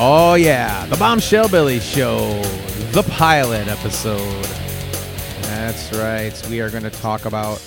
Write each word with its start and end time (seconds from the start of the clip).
Oh, 0.00 0.34
yeah. 0.34 0.86
The 0.86 0.96
Bombshell 0.96 1.48
Billy 1.48 1.80
Show, 1.80 2.40
the 2.92 3.02
pilot 3.02 3.66
episode. 3.66 4.44
That's 5.42 5.92
right. 5.92 6.32
We 6.48 6.60
are 6.60 6.70
going 6.70 6.84
to 6.84 6.90
talk 6.90 7.24
about 7.24 7.60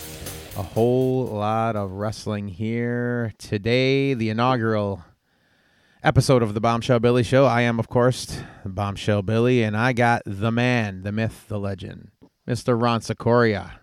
a 0.55 0.63
whole 0.63 1.25
lot 1.25 1.75
of 1.75 1.91
wrestling 1.91 2.47
here 2.47 3.33
today, 3.37 4.13
the 4.13 4.29
inaugural 4.29 5.03
episode 6.03 6.41
of 6.41 6.53
the 6.53 6.61
Bombshell 6.61 7.01
Billy 7.01 7.23
Show. 7.23 7.45
I 7.45 7.63
am, 7.63 7.79
of 7.79 7.89
course, 7.89 8.41
Bombshell 8.63 9.23
Billy, 9.23 9.61
and 9.61 9.75
I 9.75 9.91
got 9.91 10.21
the 10.25 10.51
man, 10.51 11.03
the 11.03 11.11
myth, 11.11 11.47
the 11.49 11.59
legend, 11.59 12.11
Mr. 12.47 12.81
Ron 12.81 13.01
Secoria. 13.01 13.81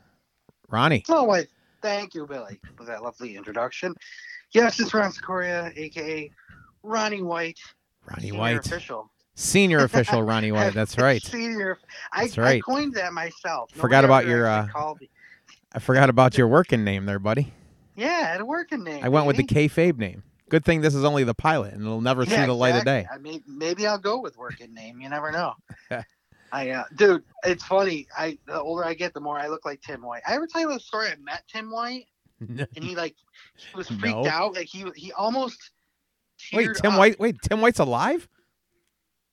Ronnie. 0.70 1.04
Oh, 1.10 1.24
why, 1.24 1.46
thank 1.82 2.14
you, 2.14 2.26
Billy, 2.26 2.58
for 2.76 2.86
that 2.86 3.02
lovely 3.02 3.36
introduction. 3.36 3.94
Yes, 4.52 4.80
it's 4.80 4.94
Ron 4.94 5.12
Secoria, 5.12 5.70
aka 5.76 6.30
Ronnie 6.82 7.20
White. 7.20 7.58
Ronnie 8.08 8.22
senior 8.28 8.38
White. 8.38 8.66
Official. 8.66 9.10
Senior 9.34 9.84
official 9.84 10.22
Ronnie 10.24 10.52
White. 10.52 10.74
That's 10.74 10.98
right. 10.98 11.22
Senior. 11.22 11.78
I, 12.12 12.24
That's 12.24 12.38
right. 12.38 12.56
I 12.56 12.60
coined 12.60 12.94
that 12.94 13.12
myself. 13.12 13.70
Forgot 13.72 14.04
about 14.04 14.26
your, 14.26 14.46
uh. 14.46 14.66
I 15.72 15.78
forgot 15.78 16.10
about 16.10 16.36
your 16.36 16.48
working 16.48 16.82
name 16.84 17.06
there, 17.06 17.18
buddy. 17.18 17.52
Yeah, 17.94 18.36
a 18.38 18.44
working 18.44 18.84
name. 18.84 19.04
I 19.04 19.08
went 19.08 19.26
with 19.26 19.36
the 19.36 19.44
kayfabe 19.44 19.98
name. 19.98 20.22
Good 20.48 20.64
thing 20.64 20.80
this 20.80 20.94
is 20.94 21.04
only 21.04 21.24
the 21.24 21.34
pilot, 21.34 21.74
and 21.74 21.82
it'll 21.82 22.00
never 22.00 22.24
see 22.24 22.32
Yeah, 22.32 22.46
the 22.46 22.54
light 22.54 22.74
of 22.74 22.84
day. 22.84 23.06
I 23.12 23.18
mean, 23.18 23.42
maybe 23.46 23.86
I'll 23.86 23.98
go 23.98 24.18
with 24.20 24.38
working 24.38 24.72
name. 24.72 25.00
You 25.00 25.08
never 25.10 25.30
know. 25.30 25.54
I, 26.52 26.70
uh, 26.70 26.84
dude, 26.96 27.22
it's 27.44 27.62
funny. 27.64 28.06
I 28.16 28.38
the 28.46 28.58
older 28.58 28.82
I 28.84 28.94
get, 28.94 29.12
the 29.12 29.20
more 29.20 29.38
I 29.38 29.48
look 29.48 29.66
like 29.66 29.82
Tim 29.82 30.00
White. 30.00 30.22
I 30.26 30.34
ever 30.36 30.46
tell 30.46 30.62
you 30.62 30.72
the 30.72 30.80
story? 30.80 31.08
I 31.08 31.16
met 31.16 31.42
Tim 31.52 31.70
White, 31.70 32.06
and 32.40 32.66
he 32.80 32.96
like 32.96 33.14
he 33.56 33.76
was 33.76 33.88
freaked 33.88 34.16
No. 34.16 34.26
out. 34.26 34.54
Like 34.54 34.66
he 34.68 34.86
he 34.96 35.12
almost. 35.12 35.70
Wait, 36.52 36.70
Tim 36.76 36.92
up. 36.92 36.98
White. 36.98 37.18
Wait, 37.20 37.36
Tim 37.42 37.60
White's 37.60 37.78
alive? 37.80 38.28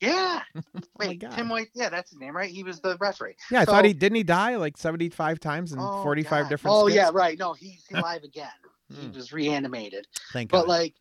Yeah. 0.02 0.42
Oh 0.78 0.81
Wait, 1.00 1.20
God. 1.20 1.31
Tim 1.31 1.50
White. 1.50 1.67
Yeah, 1.73 1.89
that's 1.89 2.12
his 2.12 2.20
name, 2.20 2.36
right? 2.36 2.50
He 2.50 2.64
was 2.64 2.80
the 2.80 2.95
referee. 3.00 3.36
Yeah, 3.52 3.62
I 3.62 3.66
So- 3.66 3.72
thought 3.73 3.84
he 3.86 3.92
didn't 3.94 4.16
he 4.16 4.23
die 4.23 4.56
like 4.56 4.78
seventy-five 4.78 5.39
times 5.42 5.73
in 5.73 5.80
Oh, 5.80 6.02
forty-five 6.03 6.47
different. 6.47 6.73
Oh 6.75 6.86
skits? 6.88 6.95
yeah, 6.95 7.09
right. 7.14 7.38
No, 7.38 7.53
he's 7.53 7.84
alive 7.94 8.23
again. 8.23 8.47
He 8.89 9.08
Hmm. 9.08 9.12
was 9.14 9.34
reanimated. 9.34 10.08
Thank 10.31 10.52
you. 10.52 10.58
But 10.58 10.62
God. 10.67 10.70
like, 10.70 10.95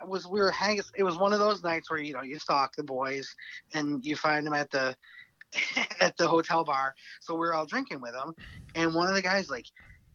it 0.00 0.08
was 0.08 0.26
we 0.26 0.40
were 0.40 0.50
hanging. 0.50 0.82
It 0.96 1.02
was 1.02 1.18
one 1.18 1.32
of 1.34 1.38
those 1.40 1.62
nights 1.62 1.90
where 1.90 2.00
you 2.00 2.14
know 2.14 2.22
you 2.22 2.38
stalk 2.38 2.74
the 2.76 2.82
boys 2.84 3.34
and 3.74 4.02
you 4.04 4.16
find 4.16 4.46
them 4.46 4.54
at 4.54 4.70
the 4.70 4.96
at 6.00 6.16
the 6.16 6.26
hotel 6.26 6.64
bar. 6.64 6.94
So 7.20 7.34
we're 7.36 7.52
all 7.52 7.66
drinking 7.66 8.00
with 8.00 8.12
them, 8.12 8.34
and 8.74 8.94
one 8.94 9.08
of 9.08 9.14
the 9.14 9.22
guys 9.22 9.50
like, 9.50 9.66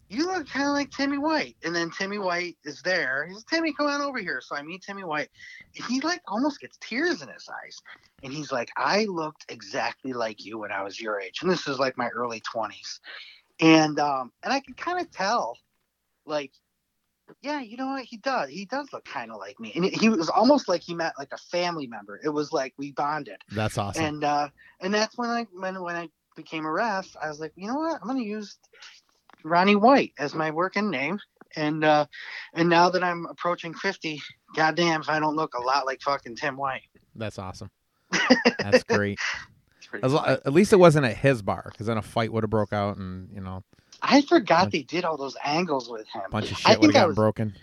"You 0.10 0.28
look 0.28 0.48
kind 0.48 0.68
of 0.68 0.74
like 0.74 0.92
Timmy 0.92 1.18
White." 1.18 1.56
And 1.64 1.76
then 1.76 1.90
Timmy 1.92 2.18
White 2.18 2.58
is 2.64 2.82
there. 2.82 3.28
He's 3.28 3.44
Timmy, 3.44 3.74
come 3.74 3.88
on 3.88 4.02
over 4.02 4.20
here. 4.20 4.42
So 4.42 4.56
I 4.56 4.62
meet 4.62 4.84
Timmy 4.84 5.04
White. 5.04 5.30
And 5.76 5.86
he 5.86 6.02
like 6.02 6.22
almost 6.28 6.60
gets 6.60 6.78
tears 6.80 7.22
in 7.22 7.30
his 7.30 7.48
eyes, 7.64 7.78
and 8.24 8.32
he's 8.34 8.52
like, 8.52 8.70
"I 8.78 9.06
looked 9.06 9.46
exactly 9.50 10.14
like 10.14 10.44
you 10.44 10.60
when 10.60 10.72
I 10.72 10.84
was 10.84 11.00
your 11.00 11.20
age." 11.20 11.40
And 11.42 11.50
this 11.50 11.68
is 11.68 11.80
like 11.80 11.98
my 11.98 12.10
early 12.10 12.42
twenties, 12.42 13.00
and 13.60 14.00
um, 14.00 14.32
and 14.44 14.54
I 14.54 14.60
could 14.60 14.78
kind 14.78 15.00
of 15.00 15.12
tell, 15.12 15.58
like 16.26 16.52
yeah, 17.42 17.62
you 17.62 17.78
know 17.78 17.88
what? 17.88 18.04
He 18.04 18.18
does. 18.18 18.50
He 18.50 18.66
does 18.66 18.92
look 18.94 19.06
kind 19.06 19.32
of 19.32 19.38
like 19.38 19.60
me, 19.60 19.72
and 19.76 19.86
he 19.86 20.10
was 20.10 20.30
almost 20.30 20.68
like 20.68 20.82
he 20.82 20.94
met 20.94 21.14
like 21.18 21.32
a 21.32 21.38
family 21.38 21.88
member. 21.88 22.20
It 22.24 22.30
was 22.30 22.52
like 22.52 22.74
we 22.78 22.92
bonded, 22.92 23.38
That's 23.52 23.78
awesome. 23.78 24.06
and 24.06 24.24
uh, 24.24 24.50
and 24.80 24.94
that's 24.94 25.18
when 25.18 25.30
I 25.30 25.48
when 25.54 25.82
when 25.82 25.96
I 25.96 26.10
became 26.36 26.66
a 26.66 26.72
ref, 26.72 27.16
I 27.22 27.28
was 27.28 27.40
like, 27.40 27.54
you 27.56 27.68
know 27.68 27.76
what? 27.76 28.00
I'm 28.02 28.08
gonna 28.08 28.22
use 28.22 28.58
Ronnie 29.46 29.76
White 29.76 30.14
as 30.18 30.34
my 30.34 30.52
working 30.52 30.90
name, 30.90 31.20
and 31.56 31.84
uh, 31.84 32.06
and 32.54 32.68
now 32.68 32.90
that 32.90 33.04
I'm 33.04 33.26
approaching 33.28 33.74
fifty, 33.74 34.22
goddamn, 34.56 35.02
if 35.02 35.10
I 35.10 35.20
don't 35.20 35.36
look 35.36 35.54
a 35.54 35.62
lot 35.62 35.86
like 35.86 36.02
fucking 36.02 36.36
Tim 36.36 36.58
White. 36.58 36.82
That's 37.16 37.40
awesome. 37.40 37.70
That's 38.60 38.84
great. 38.84 39.20
As 40.04 40.14
at 40.14 40.52
least 40.52 40.74
it 40.74 40.78
wasn't 40.78 41.06
at 41.06 41.16
his 41.16 41.42
bar, 41.42 41.70
because 41.72 41.86
then 41.86 41.98
a 41.98 42.02
fight 42.02 42.34
would 42.34 42.44
have 42.44 42.50
broke 42.50 42.74
out, 42.74 42.98
and 42.98 43.30
you 43.34 43.40
know, 43.40 43.64
I 44.02 44.22
forgot 44.24 44.72
they 44.72 44.82
did 44.84 45.06
all 45.06 45.16
those 45.16 45.38
angles 45.44 45.90
with 45.90 46.08
him. 46.10 46.24
bunch 46.32 46.52
of 46.52 46.58
I 46.66 46.72
shit 46.72 46.82
would 46.82 46.88
have 46.88 46.94
think 46.94 46.96
I 46.96 47.00
gotten 47.00 47.08
was 47.10 47.16
broken. 47.16 47.54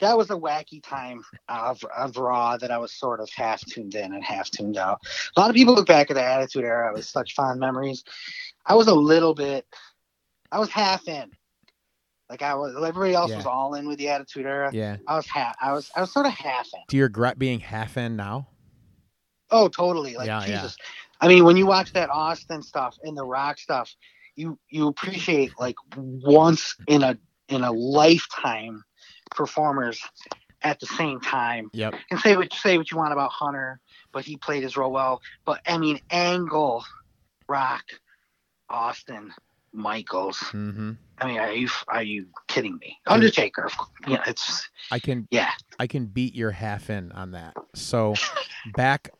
that 0.00 0.18
was 0.18 0.30
a 0.30 0.34
wacky 0.34 0.82
time 0.82 1.22
of, 1.48 1.82
of 1.96 2.16
Raw 2.16 2.56
that 2.58 2.70
I 2.70 2.78
was 2.78 2.92
sort 2.92 3.20
of 3.20 3.30
half 3.30 3.64
tuned 3.64 3.94
in 3.94 4.12
and 4.12 4.22
half 4.22 4.50
tuned 4.50 4.76
out. 4.76 5.00
A 5.36 5.40
lot 5.40 5.48
of 5.48 5.56
people 5.56 5.74
look 5.74 5.86
back 5.86 6.10
at 6.10 6.14
the 6.14 6.22
Attitude 6.22 6.64
Era 6.64 6.92
with 6.92 7.04
such 7.06 7.34
fond 7.34 7.58
memories. 7.58 8.04
I 8.66 8.74
was 8.74 8.88
a 8.88 8.94
little 8.94 9.34
bit, 9.34 9.66
I 10.52 10.58
was 10.60 10.68
half 10.70 11.08
in. 11.08 11.30
Like 12.30 12.42
I 12.42 12.54
was, 12.54 12.74
everybody 12.76 13.14
else 13.14 13.30
Yeah. 13.30 13.38
was 13.38 13.46
all 13.46 13.74
in 13.74 13.88
with 13.88 13.98
the 13.98 14.08
Attitude 14.08 14.46
Era. 14.46 14.70
Yeah. 14.72 14.98
I 15.06 15.16
was 15.16 15.26
half, 15.26 15.56
I 15.60 15.72
was, 15.72 15.90
I 15.96 16.00
was 16.00 16.12
sort 16.12 16.26
of 16.26 16.32
half 16.32 16.66
in. 16.72 16.80
Do 16.88 16.96
you 16.96 17.02
regret 17.02 17.38
being 17.38 17.58
half 17.60 17.96
in 17.96 18.16
now? 18.16 18.46
Oh, 19.50 19.68
totally. 19.68 20.14
Like 20.14 20.26
Yeah, 20.26 20.40
yeah. 20.40 20.46
Jesus. 20.62 20.76
I 21.20 21.28
mean, 21.28 21.44
when 21.44 21.56
you 21.56 21.66
watch 21.66 21.92
that 21.94 22.10
Austin 22.10 22.62
stuff 22.62 22.96
and 23.02 23.16
the 23.16 23.24
Rock 23.24 23.58
stuff, 23.58 23.94
you 24.34 24.58
you 24.70 24.88
appreciate 24.88 25.52
like 25.58 25.76
once 25.96 26.74
in 26.86 27.02
a 27.02 27.18
in 27.48 27.62
a 27.62 27.70
lifetime 27.70 28.82
performers 29.30 30.02
at 30.62 30.80
the 30.80 30.86
same 30.86 31.20
time. 31.20 31.68
Yep. 31.74 31.94
And 32.10 32.18
say 32.20 32.36
what 32.36 32.52
say 32.54 32.78
what 32.78 32.90
you 32.90 32.96
want 32.96 33.12
about 33.12 33.30
Hunter, 33.30 33.78
but 34.10 34.24
he 34.24 34.36
played 34.38 34.62
his 34.62 34.76
role 34.76 34.90
well. 34.90 35.20
But 35.44 35.60
I 35.66 35.76
mean, 35.76 36.00
Angle, 36.10 36.82
Rock, 37.46 37.84
Austin, 38.70 39.32
Michaels. 39.72 40.38
hmm 40.38 40.92
I 41.18 41.26
mean, 41.26 41.38
are 41.38 41.52
you 41.52 41.68
are 41.88 42.02
you 42.02 42.26
kidding 42.48 42.76
me? 42.78 42.98
Undertaker. 43.06 43.64
of 43.64 43.76
course. 43.76 43.90
Yeah, 44.08 44.22
it's 44.26 44.68
I 44.90 44.98
can 44.98 45.28
yeah. 45.30 45.50
I 45.78 45.86
can 45.86 46.06
beat 46.06 46.34
your 46.34 46.50
half 46.50 46.90
in 46.90 47.12
on 47.12 47.32
that. 47.32 47.54
So 47.74 48.14
back 48.74 49.10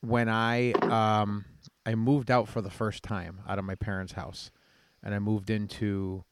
when 0.00 0.28
I 0.28 0.72
um 0.72 1.44
I 1.86 1.94
moved 1.94 2.30
out 2.30 2.48
for 2.48 2.60
the 2.60 2.70
first 2.70 3.02
time 3.02 3.40
out 3.48 3.58
of 3.58 3.64
my 3.64 3.76
parents' 3.76 4.14
house 4.14 4.50
and 5.02 5.14
I 5.14 5.18
moved 5.20 5.50
into 5.50 6.24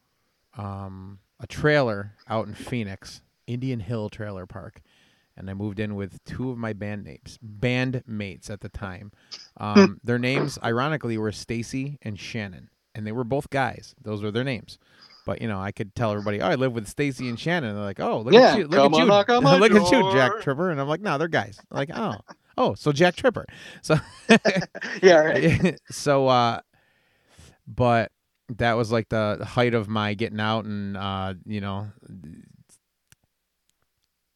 um 0.56 1.20
a 1.38 1.46
trailer 1.46 2.14
out 2.28 2.46
in 2.46 2.54
Phoenix, 2.54 3.22
Indian 3.46 3.80
Hill 3.80 4.08
Trailer 4.08 4.46
Park. 4.46 4.80
And 5.36 5.48
I 5.48 5.54
moved 5.54 5.80
in 5.80 5.94
with 5.94 6.22
two 6.24 6.50
of 6.50 6.58
my 6.58 6.74
band 6.74 7.04
names, 7.04 7.38
band 7.40 8.02
mates 8.06 8.50
at 8.50 8.60
the 8.60 8.68
time. 8.68 9.12
Um, 9.56 9.98
their 10.04 10.18
names, 10.18 10.58
ironically, 10.62 11.16
were 11.16 11.32
Stacy 11.32 11.98
and 12.02 12.20
Shannon, 12.20 12.68
and 12.94 13.06
they 13.06 13.12
were 13.12 13.24
both 13.24 13.50
guys. 13.50 13.94
Those 14.02 14.22
were 14.22 14.30
their 14.30 14.44
names. 14.44 14.78
But 15.24 15.40
you 15.40 15.46
know, 15.48 15.60
I 15.60 15.70
could 15.70 15.94
tell 15.94 16.10
everybody, 16.10 16.40
"Oh, 16.40 16.48
I 16.48 16.56
live 16.56 16.72
with 16.72 16.88
Stacy 16.88 17.28
and 17.28 17.38
Shannon." 17.38 17.70
And 17.70 17.78
they're 17.78 17.84
like, 17.84 18.00
"Oh, 18.00 18.20
look 18.22 18.34
Yeah, 18.34 18.52
at 18.54 18.58
you, 18.58 18.66
look 18.66 18.92
at 18.92 18.98
you, 18.98 19.04
look 19.60 19.72
at 19.72 19.92
you, 19.92 20.12
Jack 20.12 20.32
door." 20.32 20.40
Tripper." 20.40 20.70
And 20.70 20.80
I'm 20.80 20.88
like, 20.88 21.00
"No, 21.00 21.16
they're 21.16 21.28
guys." 21.28 21.60
like, 21.70 21.90
"Oh, 21.94 22.16
oh, 22.58 22.74
so 22.74 22.90
Jack 22.92 23.14
Tripper." 23.16 23.46
So, 23.82 23.96
Yeah, 25.02 25.14
right. 25.18 25.78
so, 25.90 26.26
uh, 26.26 26.60
but 27.68 28.10
that 28.56 28.72
was 28.74 28.90
like 28.90 29.08
the 29.10 29.44
height 29.48 29.74
of 29.74 29.88
my 29.88 30.14
getting 30.14 30.40
out 30.40 30.64
and 30.64 30.96
uh, 30.96 31.34
you 31.46 31.60
know, 31.60 31.86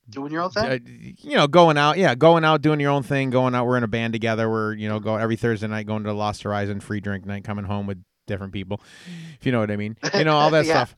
Doing 0.08 0.30
your 0.30 0.42
own 0.42 0.50
thing. 0.50 0.64
uh, 0.64 0.78
you 0.84 1.36
know, 1.36 1.48
going 1.48 1.76
out, 1.76 1.98
yeah, 1.98 2.14
going 2.14 2.44
out, 2.44 2.62
doing 2.62 2.78
your 2.78 2.92
own 2.92 3.02
thing, 3.02 3.30
going 3.30 3.56
out. 3.56 3.66
We're 3.66 3.76
in 3.76 3.82
a 3.82 3.88
band 3.88 4.12
together. 4.12 4.48
We're 4.48 4.72
you 4.74 4.88
know, 4.88 5.00
go 5.00 5.16
every 5.16 5.34
Thursday 5.34 5.66
night, 5.66 5.88
going 5.88 6.04
to 6.04 6.12
Lost 6.12 6.44
Horizon 6.44 6.78
free 6.78 7.00
drink 7.00 7.26
night, 7.26 7.42
coming 7.42 7.64
home 7.64 7.88
with 7.88 8.00
different 8.26 8.52
people, 8.52 8.78
mm. 8.78 9.34
if 9.38 9.46
you 9.46 9.52
know 9.52 9.60
what 9.60 9.70
I 9.70 9.76
mean. 9.76 9.96
You 10.14 10.24
know 10.24 10.36
all 10.36 10.50
that 10.50 10.66
Yeah. 10.66 10.84
stuff, 10.84 10.96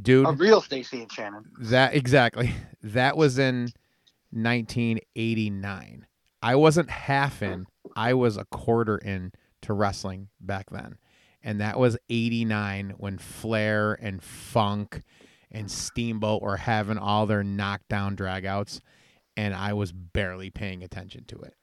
dude. 0.00 0.26
a 0.26 0.32
real 0.32 0.60
Stacy 0.60 1.02
and 1.02 1.12
Shannon. 1.12 1.44
That 1.60 1.94
exactly. 1.94 2.54
That 2.80 3.16
was 3.16 3.40
in 3.40 3.70
1989. 4.30 6.06
I 6.40 6.54
wasn't 6.54 6.90
half 6.90 7.42
in. 7.42 7.66
I 7.96 8.14
was 8.14 8.36
a 8.36 8.44
quarter 8.44 8.96
in 8.96 9.32
to 9.62 9.72
wrestling 9.72 10.28
back 10.40 10.70
then. 10.70 10.98
And 11.42 11.60
that 11.60 11.76
was 11.76 11.96
89 12.08 12.94
when 12.98 13.18
Flair 13.18 13.98
and 14.00 14.22
Funk 14.22 15.02
and 15.50 15.68
Steamboat 15.68 16.40
were 16.40 16.58
having 16.58 16.98
all 16.98 17.26
their 17.26 17.42
knockdown 17.42 18.14
dragouts 18.16 18.80
and 19.38 19.54
I 19.54 19.72
was 19.72 19.92
barely 19.92 20.50
paying 20.50 20.82
attention 20.82 21.24
to 21.28 21.38
it. 21.42 21.54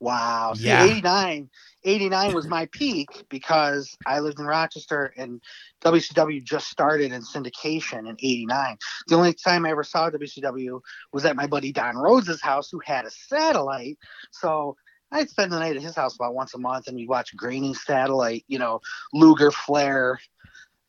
Wow. 0.00 0.54
See, 0.54 0.66
Yeah. 0.66 0.84
89, 0.84 1.48
89 1.84 2.34
was 2.34 2.46
my 2.46 2.66
peak 2.66 3.08
because 3.30 3.96
I 4.04 4.18
lived 4.20 4.38
in 4.38 4.46
Rochester 4.46 5.14
and 5.16 5.40
WCW 5.82 6.42
just 6.42 6.68
started 6.68 7.12
in 7.12 7.22
syndication 7.22 8.08
in 8.08 8.16
89. 8.18 8.76
The 9.06 9.14
only 9.14 9.32
time 9.32 9.64
I 9.64 9.70
ever 9.70 9.84
saw 9.84 10.10
WCW 10.10 10.80
was 11.12 11.24
at 11.24 11.36
my 11.36 11.46
buddy 11.46 11.72
Don 11.72 11.96
Rhodes' 11.96 12.42
house, 12.42 12.68
who 12.70 12.80
had 12.84 13.06
a 13.06 13.10
satellite. 13.10 13.98
So 14.32 14.76
I'd 15.12 15.30
spend 15.30 15.52
the 15.52 15.58
night 15.60 15.76
at 15.76 15.82
his 15.82 15.94
house 15.94 16.14
about 16.16 16.34
once 16.34 16.54
a 16.54 16.58
month 16.58 16.88
and 16.88 16.96
we'd 16.96 17.08
watch 17.08 17.34
grainy 17.36 17.72
satellite, 17.74 18.44
you 18.48 18.58
know, 18.58 18.80
Luger, 19.14 19.50
Flair, 19.50 20.18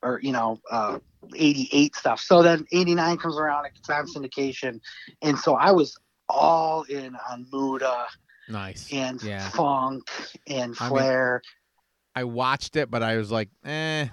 or, 0.02 0.20
you 0.22 0.32
know, 0.32 0.60
uh, 0.70 1.00
88 1.36 1.96
stuff. 1.96 2.20
So 2.20 2.42
then 2.42 2.66
89 2.72 3.18
comes 3.18 3.38
around, 3.38 3.68
it's 3.68 3.90
on 3.90 4.08
syndication. 4.08 4.80
And 5.22 5.38
so 5.38 5.56
I 5.56 5.72
was 5.72 5.98
all 6.30 6.84
in 6.84 7.16
on 7.30 7.46
Muta 7.52 8.08
Nice. 8.50 8.92
and 8.92 9.22
Yeah. 9.22 9.50
funk 9.50 10.10
and 10.48 10.76
I 10.80 10.84
mean, 10.86 10.90
flair. 10.90 11.42
I 12.16 12.24
watched 12.24 12.76
it, 12.76 12.90
but 12.90 13.04
I 13.04 13.18
was 13.18 13.32
like, 13.32 13.50
eh, 13.66 14.04
I'm 14.04 14.12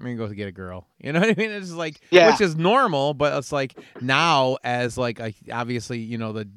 gonna 0.00 0.16
go 0.16 0.28
get 0.28 0.48
a 0.48 0.52
girl. 0.52 0.86
You 1.02 1.12
know 1.14 1.20
what 1.20 1.30
I 1.30 1.34
mean? 1.34 1.50
It's 1.50 1.72
like, 1.72 2.00
Yeah. 2.10 2.26
which 2.26 2.40
is 2.42 2.56
normal, 2.56 3.14
but 3.14 3.36
it's 3.38 3.52
like 3.52 3.74
now 4.02 4.58
as 4.62 4.98
like 4.98 5.18
a, 5.18 5.32
obviously 5.50 5.98
you 5.98 6.18
know 6.18 6.32
the 6.32 6.48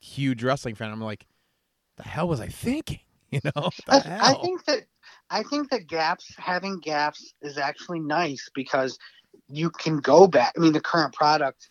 huge 0.00 0.44
wrestling 0.44 0.76
fan, 0.76 0.90
I'm 0.92 1.00
like, 1.00 1.26
the 1.96 2.04
hell 2.04 2.28
was 2.28 2.40
I 2.40 2.48
thinking? 2.48 3.00
You 3.30 3.40
know, 3.44 3.68
I. 3.90 4.00
I 4.20 4.34
think 4.40 4.64
that 4.64 4.84
I 5.28 5.42
think 5.42 5.68
that 5.68 5.86
gaps 5.86 6.32
having 6.38 6.78
gaps 6.80 7.34
is 7.42 7.58
actually 7.58 8.00
nice 8.00 8.48
because 8.54 8.98
you 9.48 9.68
can 9.68 9.98
go 9.98 10.26
back. 10.26 10.54
I 10.56 10.60
mean, 10.60 10.72
the 10.72 10.80
current 10.80 11.12
product 11.12 11.68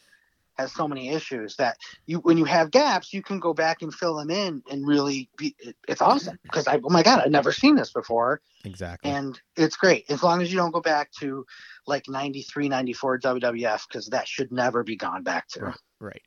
has 0.57 0.71
so 0.71 0.87
many 0.87 1.09
issues 1.09 1.55
that 1.57 1.77
you 2.05 2.19
when 2.19 2.37
you 2.37 2.45
have 2.45 2.71
gaps, 2.71 3.13
you 3.13 3.21
can 3.21 3.39
go 3.39 3.53
back 3.53 3.81
and 3.81 3.93
fill 3.93 4.15
them 4.15 4.29
in 4.29 4.63
and 4.69 4.87
really 4.87 5.29
be. 5.37 5.55
It, 5.59 5.75
it's 5.87 6.01
awesome 6.01 6.39
because 6.43 6.67
I 6.67 6.79
oh 6.83 6.89
my 6.89 7.03
god, 7.03 7.21
I've 7.21 7.31
never 7.31 7.51
seen 7.51 7.75
this 7.75 7.91
before, 7.91 8.41
exactly. 8.63 9.11
and 9.11 9.39
it's 9.55 9.77
great 9.77 10.05
as 10.09 10.23
long 10.23 10.41
as 10.41 10.51
you 10.51 10.57
don't 10.57 10.71
go 10.71 10.81
back 10.81 11.11
to 11.19 11.45
like 11.85 12.09
93, 12.09 12.69
94 12.69 13.19
WWF 13.19 13.87
because 13.87 14.07
that 14.07 14.27
should 14.27 14.51
never 14.51 14.83
be 14.83 14.95
gone 14.95 15.23
back 15.23 15.47
to. 15.49 15.65
Right. 15.65 15.75
Right. 15.99 16.21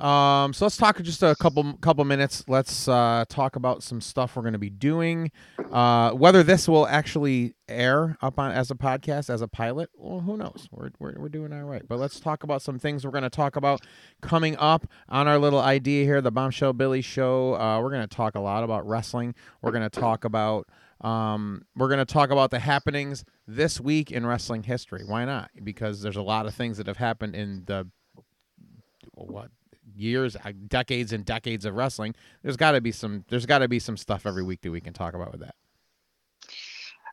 Um, 0.00 0.52
so 0.52 0.66
let's 0.66 0.76
talk 0.76 1.00
just 1.02 1.22
a 1.22 1.34
couple 1.36 1.72
couple 1.74 2.04
minutes. 2.04 2.44
Let's 2.48 2.86
uh, 2.86 3.24
talk 3.28 3.56
about 3.56 3.82
some 3.82 4.00
stuff 4.00 4.36
we're 4.36 4.42
going 4.42 4.52
to 4.52 4.58
be 4.58 4.70
doing. 4.70 5.30
Uh, 5.72 6.10
whether 6.10 6.42
this 6.42 6.68
will 6.68 6.86
actually 6.86 7.54
air 7.68 8.16
up 8.20 8.38
on 8.38 8.52
as 8.52 8.70
a 8.70 8.74
podcast 8.74 9.30
as 9.30 9.40
a 9.40 9.48
pilot, 9.48 9.90
well, 9.96 10.20
who 10.20 10.36
knows? 10.36 10.68
We're 10.70 10.90
we're, 10.98 11.14
we're 11.16 11.28
doing 11.28 11.52
all 11.52 11.64
right. 11.64 11.82
But 11.86 11.98
let's 11.98 12.20
talk 12.20 12.42
about 12.42 12.60
some 12.60 12.78
things 12.78 13.04
we're 13.04 13.10
going 13.10 13.22
to 13.22 13.30
talk 13.30 13.56
about 13.56 13.80
coming 14.20 14.56
up 14.58 14.86
on 15.08 15.28
our 15.28 15.38
little 15.38 15.60
idea 15.60 16.04
here, 16.04 16.20
the 16.20 16.30
Bombshell 16.30 16.74
Billy 16.74 17.02
Show. 17.02 17.54
Uh, 17.54 17.80
we're 17.80 17.90
going 17.90 18.06
to 18.06 18.14
talk 18.14 18.34
a 18.34 18.40
lot 18.40 18.64
about 18.64 18.86
wrestling. 18.86 19.34
We're 19.62 19.72
going 19.72 19.88
to 19.88 20.00
talk 20.00 20.24
about 20.24 20.68
um, 21.00 21.64
we're 21.74 21.88
going 21.88 21.98
to 21.98 22.04
talk 22.04 22.30
about 22.30 22.50
the 22.50 22.58
happenings 22.58 23.24
this 23.46 23.80
week 23.80 24.10
in 24.10 24.26
wrestling 24.26 24.62
history. 24.62 25.04
Why 25.06 25.24
not? 25.24 25.50
Because 25.62 26.02
there's 26.02 26.16
a 26.16 26.22
lot 26.22 26.46
of 26.46 26.54
things 26.54 26.78
that 26.78 26.86
have 26.86 26.96
happened 26.96 27.34
in 27.34 27.64
the 27.66 27.88
what 29.14 29.50
years, 29.96 30.36
uh, 30.36 30.52
decades 30.68 31.12
and 31.12 31.24
decades 31.24 31.64
of 31.64 31.74
wrestling. 31.74 32.14
There's 32.42 32.56
got 32.56 32.72
to 32.72 32.80
be 32.80 32.92
some. 32.92 33.24
There's 33.28 33.46
got 33.46 33.58
to 33.58 33.68
be 33.68 33.78
some 33.78 33.96
stuff 33.96 34.26
every 34.26 34.42
week 34.42 34.62
that 34.62 34.70
we 34.70 34.80
can 34.80 34.92
talk 34.92 35.14
about 35.14 35.32
with 35.32 35.40
that. 35.40 35.54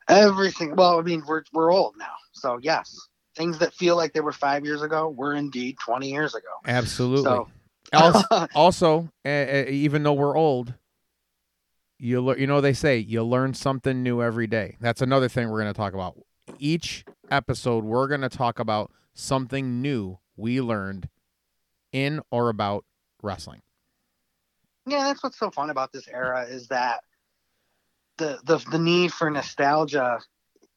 Everything. 0.08 0.76
Well, 0.76 1.00
I 1.00 1.02
mean, 1.02 1.24
we're 1.28 1.44
we're 1.54 1.72
old 1.72 1.96
now, 1.98 2.14
so 2.32 2.60
yes, 2.62 3.00
things 3.36 3.58
that 3.60 3.74
feel 3.74 3.96
like 3.96 4.14
they 4.14 4.22
were 4.22 4.32
five 4.32 4.66
years 4.66 4.82
ago 4.82 5.10
were 5.10 5.34
indeed 5.34 5.78
twenty 5.80 6.10
years 6.10 6.36
ago. 6.36 6.48
Absolutely. 6.68 7.24
So 7.24 7.48
also, 7.94 8.24
also 8.56 9.10
uh, 9.26 9.66
even 9.68 10.04
though 10.04 10.14
we're 10.14 10.38
old, 10.38 10.74
you 11.98 12.22
lear- 12.22 12.38
you 12.38 12.48
know 12.48 12.62
they 12.62 12.74
say 12.74 12.98
you 12.98 13.24
learn 13.24 13.54
something 13.54 14.04
new 14.04 14.22
every 14.22 14.48
day. 14.48 14.78
That's 14.80 15.02
another 15.02 15.30
thing 15.30 15.50
we're 15.50 15.62
going 15.62 15.74
to 15.74 15.78
talk 15.78 15.94
about. 15.94 16.18
Each 16.60 17.06
episode, 17.32 17.84
we're 17.84 18.08
going 18.08 18.22
to 18.22 18.30
talk 18.30 18.60
about 18.60 18.92
something 19.14 19.82
new 19.82 20.20
we 20.36 20.62
learned 20.62 21.10
in 21.94 22.20
or 22.32 22.50
about 22.50 22.84
wrestling. 23.22 23.62
yeah, 24.86 25.06
that's 25.06 25.24
what's 25.24 25.40
so 25.40 25.50
fun 25.50 25.70
about 25.70 25.94
this 25.94 26.08
era 26.10 26.44
is 26.44 26.68
that 26.68 27.02
the 28.18 28.40
the 28.44 28.58
the 28.72 28.80
need 28.80 29.14
for 29.14 29.30
nostalgia. 29.30 30.20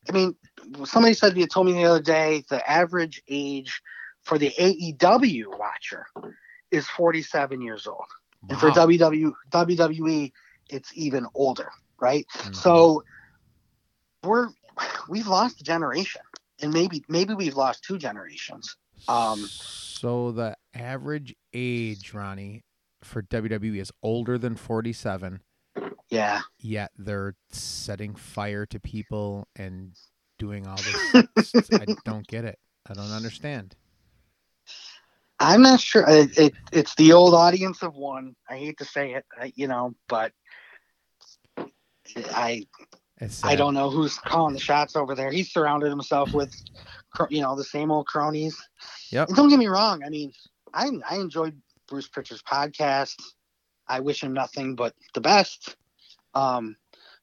I 0.09 0.13
mean, 0.13 0.37
somebody 0.85 1.15
said 1.15 1.37
you 1.37 1.47
told 1.47 1.67
me 1.67 1.73
the 1.73 1.85
other 1.85 2.01
day 2.03 2.45
the 2.49 2.69
average 2.71 3.23
age 3.29 3.83
for 4.23 4.39
the 4.39 4.51
AEW 4.59 5.59
watcher 5.59 6.07
is 6.71 6.87
47 6.89 7.61
years 7.61 7.87
old, 7.87 8.07
and 8.49 8.59
for 8.59 8.69
Wow. 8.69 8.75
WW, 8.87 9.33
WWE, 9.51 10.33
it's 10.69 10.91
even 10.95 11.27
older, 11.35 11.71
right? 12.01 12.27
Mhm. 12.35 12.55
So 12.55 13.03
we're 14.23 14.49
we've 15.09 15.27
lost 15.27 15.61
a 15.61 15.65
generation, 15.65 16.23
and 16.61 16.73
maybe 16.73 17.05
maybe 17.09 17.35
we've 17.35 17.57
lost 17.57 17.83
two 17.85 17.99
generations. 17.99 18.77
Um, 19.09 19.49
so 19.49 20.33
the 20.33 20.57
average 20.77 21.35
age, 21.53 22.13
Ronnie, 22.15 22.63
for 23.03 23.23
WWE 23.23 23.81
is 23.81 23.93
older 24.03 24.39
than 24.39 24.57
47. 24.57 25.41
Yeah, 26.09 26.43
yet 26.61 26.93
they're 26.97 27.35
setting 27.51 28.15
fire 28.15 28.65
to 28.67 28.79
people 28.79 29.49
and 29.57 29.93
doing 30.39 30.67
all 30.67 30.77
this. 30.77 31.55
I 31.73 31.87
don't 32.05 32.27
get 32.27 32.45
it. 32.45 32.59
I 32.89 32.95
don't 32.95 33.11
understand. 33.11 33.75
I'm 35.41 35.63
not 35.63 35.81
sure. 35.81 36.05
It, 36.07 36.39
it 36.39 36.55
it's 36.73 36.95
the 36.95 37.13
old 37.13 37.35
audience 37.35 37.83
of 37.83 37.97
one. 37.97 38.37
I 38.49 38.57
hate 38.57 38.79
to 38.79 38.85
say 38.85 39.15
it, 39.15 39.25
I, 39.39 39.53
you 39.57 39.67
know, 39.67 39.95
but 40.09 40.33
I 42.31 42.67
I 43.43 43.57
don't 43.57 43.75
know 43.75 43.91
who's 43.91 44.19
calling 44.19 44.55
the 44.55 44.61
shots 44.61 44.95
over 44.95 45.15
there. 45.15 45.31
He's 45.31 45.51
surrounded 45.51 45.89
himself 45.89 46.33
with, 46.35 46.55
you 47.31 47.41
know, 47.41 47.57
the 47.57 47.65
same 47.65 47.91
old 47.91 48.07
cronies. 48.07 48.57
Yep. 49.11 49.29
And 49.29 49.37
don't 49.37 49.49
get 49.49 49.59
me 49.59 49.69
wrong. 49.69 50.03
I 50.05 50.11
mean, 50.11 50.33
I 50.77 50.91
I 51.09 51.17
enjoyed 51.17 51.61
Bruce 51.89 52.09
Pritchard's 52.09 52.43
podcast. 52.43 53.17
I 53.89 54.01
wish 54.01 54.23
him 54.23 54.33
nothing 54.33 54.75
but 54.75 54.95
the 55.15 55.21
best. 55.21 55.77
Um, 56.35 56.77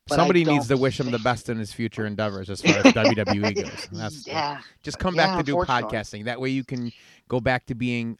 but 0.08 0.16
Somebody 0.16 0.44
needs 0.44 0.68
to 0.68 0.76
wish 0.76 1.00
him 1.00 1.12
the 1.12 1.20
best 1.20 1.48
in 1.48 1.58
his 1.58 1.72
future 1.72 2.06
endeavors 2.06 2.50
as 2.50 2.62
far 2.62 2.76
as 2.78 2.84
WWE 2.94 3.56
goes. 3.56 3.88
That's 3.92 4.28
yeah. 4.28 4.60
just 4.82 5.00
come 5.00 5.16
back 5.16 5.30
Yeah, 5.30 5.38
to 5.38 5.44
do 5.44 5.56
podcasting. 5.56 6.26
That 6.26 6.42
way 6.42 6.50
you 6.50 6.66
can 6.66 6.92
go 7.30 7.40
back 7.40 7.68
to 7.68 7.76
being 7.76 8.18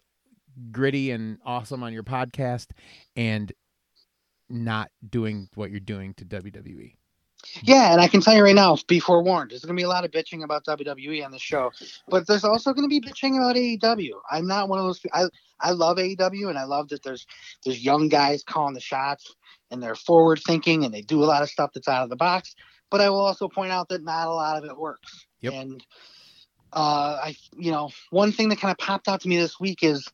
gritty 0.72 1.12
and 1.12 1.40
awesome 1.46 1.84
on 1.84 1.92
your 1.92 2.04
podcast 2.04 2.68
and 3.18 3.52
not 4.50 4.92
doing 5.08 5.50
what 5.56 5.72
you're 5.72 5.80
doing 5.82 6.14
to. 6.16 6.26
WWE. 6.26 6.96
Yeah, 7.62 7.92
and 7.92 8.02
I 8.02 8.08
can 8.08 8.22
tell 8.22 8.36
you 8.36 8.44
right 8.44 8.56
now, 8.56 8.78
be 8.88 9.00
forewarned, 9.00 9.52
there's 9.52 9.64
going 9.64 9.76
to 9.76 9.80
be 9.80 9.86
a 9.86 9.90
lot 9.90 10.06
of 10.06 10.12
bitching 10.12 10.44
about 10.44 10.66
WWE 10.66 11.24
on 11.26 11.32
the 11.32 11.40
show, 11.40 11.72
but 12.08 12.28
there's 12.28 12.44
also 12.44 12.74
going 12.74 12.88
to 12.88 12.90
be 12.90 13.02
bitching 13.02 13.38
about 13.38 13.56
AEW. 13.56 14.14
I'm 14.32 14.48
not 14.48 14.70
one 14.70 14.80
of 14.80 14.86
those. 14.86 15.02
I 15.14 15.26
I 15.60 15.72
love 15.72 15.98
AEW, 15.98 16.50
and 16.50 16.58
I 16.58 16.64
love 16.64 16.90
that 16.90 17.04
there's 17.04 17.26
there's 17.64 17.84
young 17.84 18.10
guys 18.10 18.44
calling 18.44 18.74
the 18.74 18.80
shots, 18.80 19.36
and 19.72 19.82
they're 19.82 19.96
forward 19.96 20.42
thinking, 20.46 20.86
and 20.86 20.94
they 20.94 21.02
do 21.02 21.24
a 21.24 21.26
lot 21.26 21.42
of 21.42 21.50
stuff 21.50 21.72
that's 21.74 21.88
out 21.88 22.04
of 22.04 22.10
the 22.10 22.16
box. 22.16 22.56
But 22.90 23.02
I 23.02 23.10
will 23.10 23.22
also 23.22 23.48
point 23.48 23.72
out 23.72 23.90
that 23.90 24.04
not 24.04 24.28
a 24.28 24.34
lot 24.34 24.64
of 24.64 24.70
it 24.70 24.78
works. 24.78 25.26
Yep. 25.42 25.54
And 25.54 25.86
uh, 26.72 27.20
I, 27.24 27.36
you 27.58 27.72
know, 27.72 27.90
one 28.12 28.32
thing 28.32 28.50
that 28.50 28.60
kind 28.60 28.72
of 28.72 28.78
popped 28.78 29.08
out 29.08 29.22
to 29.22 29.28
me 29.28 29.38
this 29.38 29.60
week 29.60 29.84
is 29.84 30.08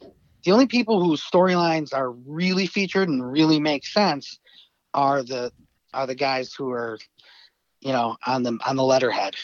the 0.44 0.52
only 0.52 0.68
people 0.68 1.04
whose 1.04 1.22
storylines 1.22 1.94
are 1.94 2.12
really 2.12 2.68
featured 2.68 3.10
and 3.10 3.30
really 3.30 3.60
make 3.60 3.86
sense 3.86 4.40
are 4.94 5.24
the 5.24 5.52
are 5.94 6.08
the 6.08 6.16
guys 6.16 6.54
who 6.54 6.70
are 6.72 7.00
you 7.82 7.92
know, 7.92 8.18
on 8.26 8.44
the 8.44 8.58
on 8.66 8.76
the 8.76 8.84
letterhead. 8.84 9.36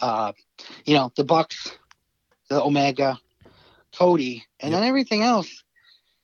Uh, 0.00 0.32
you 0.84 0.94
know, 0.94 1.12
the 1.16 1.24
Bucks, 1.24 1.76
the 2.48 2.62
Omega, 2.62 3.18
Cody, 3.96 4.44
and 4.60 4.72
then 4.74 4.82
everything 4.84 5.22
else. 5.22 5.64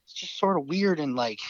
It's 0.05 0.15
just 0.15 0.39
sort 0.39 0.59
of 0.59 0.67
weird 0.69 0.99
and 1.01 1.15
like, 1.17 1.41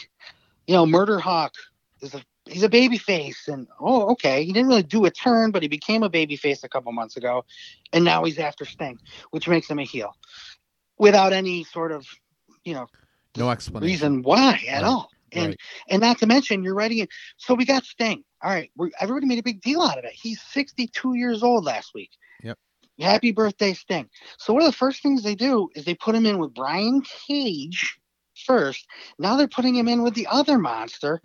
you 0.67 0.73
know, 0.75 0.85
Murder 0.85 1.19
Hawk 1.19 1.53
is 2.01 2.13
a 2.13 2.21
he's 2.45 2.63
a 2.63 2.69
baby 2.69 2.97
face 2.97 3.47
and 3.47 3.67
oh 3.79 4.11
okay 4.11 4.43
he 4.43 4.53
didn't 4.53 4.69
really 4.69 4.83
do 4.83 5.05
a 5.05 5.11
turn 5.11 5.51
but 5.51 5.61
he 5.61 5.67
became 5.67 6.03
a 6.03 6.09
baby 6.09 6.35
face 6.35 6.63
a 6.63 6.69
couple 6.69 6.91
months 6.91 7.17
ago 7.17 7.43
and 7.91 8.03
now 8.05 8.23
he's 8.23 8.39
after 8.39 8.65
sting 8.65 8.97
which 9.31 9.47
makes 9.47 9.69
him 9.69 9.79
a 9.79 9.83
heel 9.83 10.15
without 10.97 11.33
any 11.33 11.63
sort 11.63 11.91
of 11.91 12.05
you 12.63 12.73
know 12.73 12.87
No 13.35 13.49
explanation. 13.49 13.87
reason 13.87 14.21
why 14.23 14.63
at 14.69 14.83
Right, 14.83 14.83
all. 14.83 15.09
And 15.31 15.47
right. 15.47 15.57
and 15.89 16.01
not 16.01 16.19
to 16.19 16.25
mention 16.25 16.63
you're 16.63 16.75
writing 16.75 16.99
it. 16.99 17.09
So 17.37 17.53
we 17.53 17.65
got 17.65 17.83
Sting. 17.83 18.23
All 18.43 18.51
right, 18.51 18.71
we're, 18.75 18.91
everybody 18.99 19.25
made 19.25 19.39
a 19.39 19.43
big 19.43 19.61
deal 19.61 19.81
out 19.81 19.97
of 19.97 20.05
it. 20.05 20.13
He's 20.13 20.41
62 20.41 21.15
years 21.15 21.43
old 21.43 21.65
last 21.65 21.93
week. 21.93 22.11
Yep. 22.43 22.57
Happy 22.99 23.31
birthday, 23.31 23.73
Sting. 23.73 24.09
So 24.37 24.53
one 24.53 24.61
of 24.63 24.67
the 24.67 24.77
first 24.77 25.01
things 25.01 25.23
they 25.23 25.35
do 25.35 25.69
is 25.75 25.85
they 25.85 25.95
put 25.95 26.15
him 26.15 26.25
in 26.25 26.37
with 26.39 26.53
Brian 26.53 27.01
Cage 27.01 27.97
first. 28.45 28.87
Now 29.19 29.35
they're 29.35 29.47
putting 29.47 29.75
him 29.75 29.87
in 29.87 30.03
with 30.03 30.13
the 30.13 30.27
other 30.27 30.57
monster, 30.57 31.21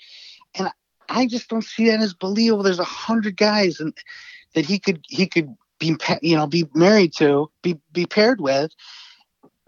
and 0.55 0.71
I 1.09 1.27
just 1.27 1.49
don't 1.49 1.65
see 1.65 1.89
that 1.89 2.01
as 2.01 2.15
believable. 2.15 2.63
There's 2.63 2.79
a 2.79 2.85
hundred 2.85 3.37
guys 3.37 3.79
and 3.81 3.97
that 4.55 4.65
he 4.67 4.79
could 4.79 5.05
he 5.09 5.27
could 5.27 5.55
be 5.79 5.97
you 6.23 6.37
know 6.37 6.47
be 6.47 6.69
married 6.75 7.13
to 7.19 7.51
be 7.63 7.79
be 7.93 8.07
paired 8.07 8.41
with, 8.41 8.73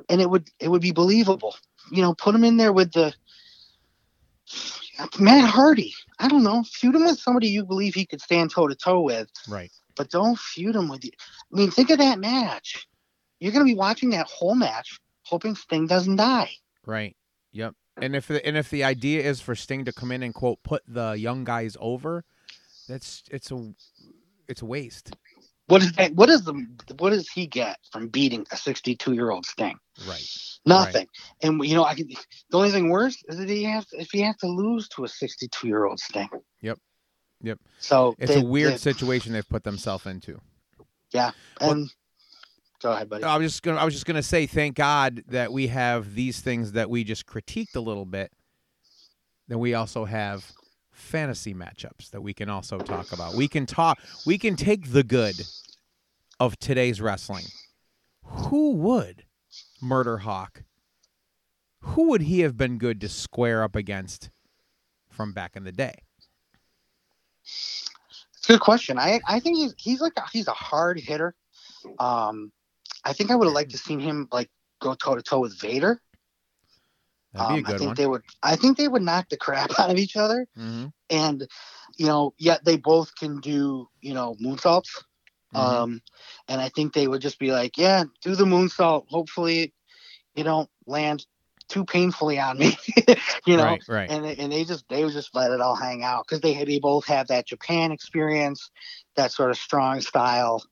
and 0.08 0.20
it 0.20 0.28
would 0.28 0.48
it 0.60 0.68
would 0.68 0.82
be 0.82 0.92
believable 0.92 1.54
you 1.90 2.02
know, 2.02 2.14
put 2.14 2.34
him 2.34 2.44
in 2.44 2.56
there 2.56 2.72
with 2.72 2.92
the 2.92 3.12
Matt 5.18 5.48
Hardy. 5.48 5.94
I 6.18 6.28
don't 6.28 6.42
know, 6.42 6.62
feud 6.64 6.94
him 6.94 7.04
with 7.04 7.18
somebody 7.18 7.48
you 7.48 7.64
believe 7.64 7.94
he 7.94 8.06
could 8.06 8.20
stand 8.20 8.50
toe 8.50 8.68
to 8.68 8.74
toe 8.74 9.00
with, 9.00 9.28
Right. 9.48 9.70
but 9.96 10.10
don't 10.10 10.38
feud 10.38 10.76
him 10.76 10.88
with 10.88 11.04
you. 11.04 11.10
I 11.52 11.56
mean, 11.56 11.70
think 11.70 11.90
of 11.90 11.98
that 11.98 12.18
match. 12.18 12.86
You're 13.40 13.52
gonna 13.52 13.64
be 13.64 13.74
watching 13.74 14.10
that 14.10 14.26
whole 14.26 14.54
match, 14.54 14.98
hoping 15.24 15.54
Sting 15.54 15.86
doesn't 15.86 16.16
die. 16.16 16.50
Right. 16.86 17.16
Yep. 17.52 17.74
And 18.00 18.16
if 18.16 18.26
the, 18.28 18.44
and 18.44 18.56
if 18.56 18.70
the 18.70 18.84
idea 18.84 19.22
is 19.22 19.40
for 19.40 19.54
Sting 19.54 19.84
to 19.84 19.92
come 19.92 20.10
in 20.10 20.22
and 20.22 20.34
quote 20.34 20.62
put 20.62 20.82
the 20.86 21.12
young 21.12 21.44
guys 21.44 21.76
over, 21.80 22.24
that's 22.88 23.22
it's 23.30 23.50
a 23.50 23.74
it's 24.48 24.62
a 24.62 24.66
waste. 24.66 25.14
What 25.66 25.82
is 25.82 25.92
that? 25.92 26.14
What 26.14 26.28
is 26.28 26.42
the? 26.44 26.52
What 26.98 27.10
does 27.10 27.28
he 27.28 27.46
get 27.46 27.78
from 27.90 28.08
beating 28.08 28.46
a 28.50 28.56
62 28.56 29.12
year 29.14 29.30
old 29.30 29.46
Sting? 29.46 29.78
Right. 30.06 30.26
Nothing. 30.66 31.06
And 31.42 31.64
you 31.64 31.74
know, 31.74 31.84
I 31.84 31.94
can. 31.94 32.08
The 32.08 32.56
only 32.56 32.70
thing 32.70 32.90
worse 32.90 33.16
is 33.28 33.38
that 33.38 33.48
he 33.48 33.64
has 33.64 33.86
if 33.92 34.10
he 34.10 34.20
has 34.20 34.36
to 34.38 34.46
lose 34.46 34.88
to 34.90 35.04
a 35.04 35.08
62 35.08 35.66
year 35.66 35.84
old 35.86 35.98
Sting. 36.00 36.28
Yep. 36.60 36.78
Yep. 37.42 37.58
So 37.78 38.14
It's 38.18 38.34
they- 38.34 38.40
a 38.40 38.44
weird 38.44 38.74
they- 38.74 38.78
situation 38.78 39.32
they've 39.32 39.48
put 39.48 39.64
themselves 39.64 40.06
into. 40.06 40.40
Yeah. 41.12 41.30
And 41.60 41.90
go 42.82 42.92
ahead, 42.92 43.08
buddy. 43.08 43.24
I 43.24 43.36
was 43.38 43.52
just 43.52 43.62
gonna 43.62 43.78
I 43.78 43.84
was 43.84 43.94
just 43.94 44.04
gonna 44.06 44.22
say 44.22 44.46
thank 44.46 44.76
God 44.76 45.22
that 45.28 45.52
we 45.52 45.68
have 45.68 46.14
these 46.14 46.40
things 46.40 46.72
that 46.72 46.90
we 46.90 47.04
just 47.04 47.24
critiqued 47.26 47.74
a 47.76 47.80
little 47.80 48.04
bit. 48.06 48.32
Then 49.48 49.58
we 49.60 49.74
also 49.74 50.04
have 50.04 50.50
fantasy 50.94 51.52
matchups 51.52 52.10
that 52.10 52.22
we 52.22 52.32
can 52.32 52.48
also 52.48 52.78
talk 52.78 53.12
about. 53.12 53.34
We 53.34 53.48
can 53.48 53.66
talk. 53.66 53.98
We 54.24 54.38
can 54.38 54.56
take 54.56 54.92
the 54.92 55.02
good 55.02 55.34
of 56.40 56.58
today's 56.58 57.00
wrestling. 57.00 57.44
Who 58.24 58.72
would 58.72 59.24
Murder 59.82 60.18
Hawk? 60.18 60.62
Who 61.80 62.08
would 62.08 62.22
he 62.22 62.40
have 62.40 62.56
been 62.56 62.78
good 62.78 63.00
to 63.02 63.08
square 63.08 63.62
up 63.62 63.76
against 63.76 64.30
from 65.10 65.32
back 65.32 65.54
in 65.54 65.64
the 65.64 65.72
day? 65.72 65.94
It's 67.42 68.48
a 68.48 68.52
good 68.52 68.60
question. 68.60 68.98
I 68.98 69.20
I 69.26 69.40
think 69.40 69.58
he's 69.58 69.74
he's 69.76 70.00
like 70.00 70.14
a, 70.16 70.22
he's 70.32 70.48
a 70.48 70.52
hard 70.52 70.98
hitter. 70.98 71.34
Um, 71.98 72.52
I 73.04 73.12
think 73.12 73.30
I 73.30 73.36
would 73.36 73.46
have 73.46 73.54
liked 73.54 73.72
to 73.72 73.78
seen 73.78 74.00
him 74.00 74.28
like 74.32 74.48
go 74.80 74.94
toe 74.94 75.14
to 75.14 75.22
toe 75.22 75.40
with 75.40 75.58
Vader. 75.60 76.00
That'd 77.34 77.48
be 77.48 77.58
a 77.58 77.58
Um, 77.58 77.66
I 77.66 77.74
think 77.74 77.96
one. 77.96 77.96
they 77.96 78.06
would. 78.06 78.22
I 78.42 78.56
think 78.56 78.76
they 78.76 78.88
would 78.88 79.02
knock 79.02 79.28
the 79.28 79.36
crap 79.38 79.78
out 79.78 79.90
of 79.90 79.98
each 79.98 80.16
other, 80.16 80.46
Mhm, 80.56 80.92
and 81.10 81.46
you 81.98 82.06
know, 82.06 82.34
yet 82.38 82.64
they 82.64 82.76
both 82.76 83.14
can 83.16 83.40
do 83.40 83.88
you 84.00 84.14
know 84.14 84.36
moonsaults. 84.42 85.04
mhm. 85.52 85.84
Um, 85.84 86.00
and 86.48 86.60
I 86.60 86.68
think 86.68 86.92
they 86.94 87.06
would 87.08 87.22
just 87.22 87.38
be 87.38 87.52
like, 87.52 87.78
yeah, 87.78 88.04
do 88.22 88.34
the 88.34 88.44
moonsault. 88.44 89.06
Hopefully, 89.08 89.74
you 90.34 90.44
don't 90.44 90.70
land 90.86 91.26
too 91.68 91.84
painfully 91.84 92.38
on 92.38 92.58
me, 92.58 92.76
you 93.46 93.56
know. 93.56 93.78
right, 93.78 93.82
right. 93.88 94.12
And 94.12 94.24
they, 94.24 94.36
and 94.36 94.52
they 94.52 94.64
just 94.64 94.84
they 94.88 95.04
would 95.04 95.12
just 95.12 95.34
let 95.34 95.50
it 95.50 95.60
all 95.60 95.76
hang 95.76 96.02
out 96.02 96.24
because 96.26 96.40
they 96.40 96.64
they 96.64 96.78
both 96.80 97.06
have 97.06 97.28
that 97.28 97.46
Japan 97.46 97.92
experience, 97.92 98.70
that 99.16 99.32
sort 99.32 99.50
of 99.50 99.56
strong 99.56 100.00
style, 100.00 100.62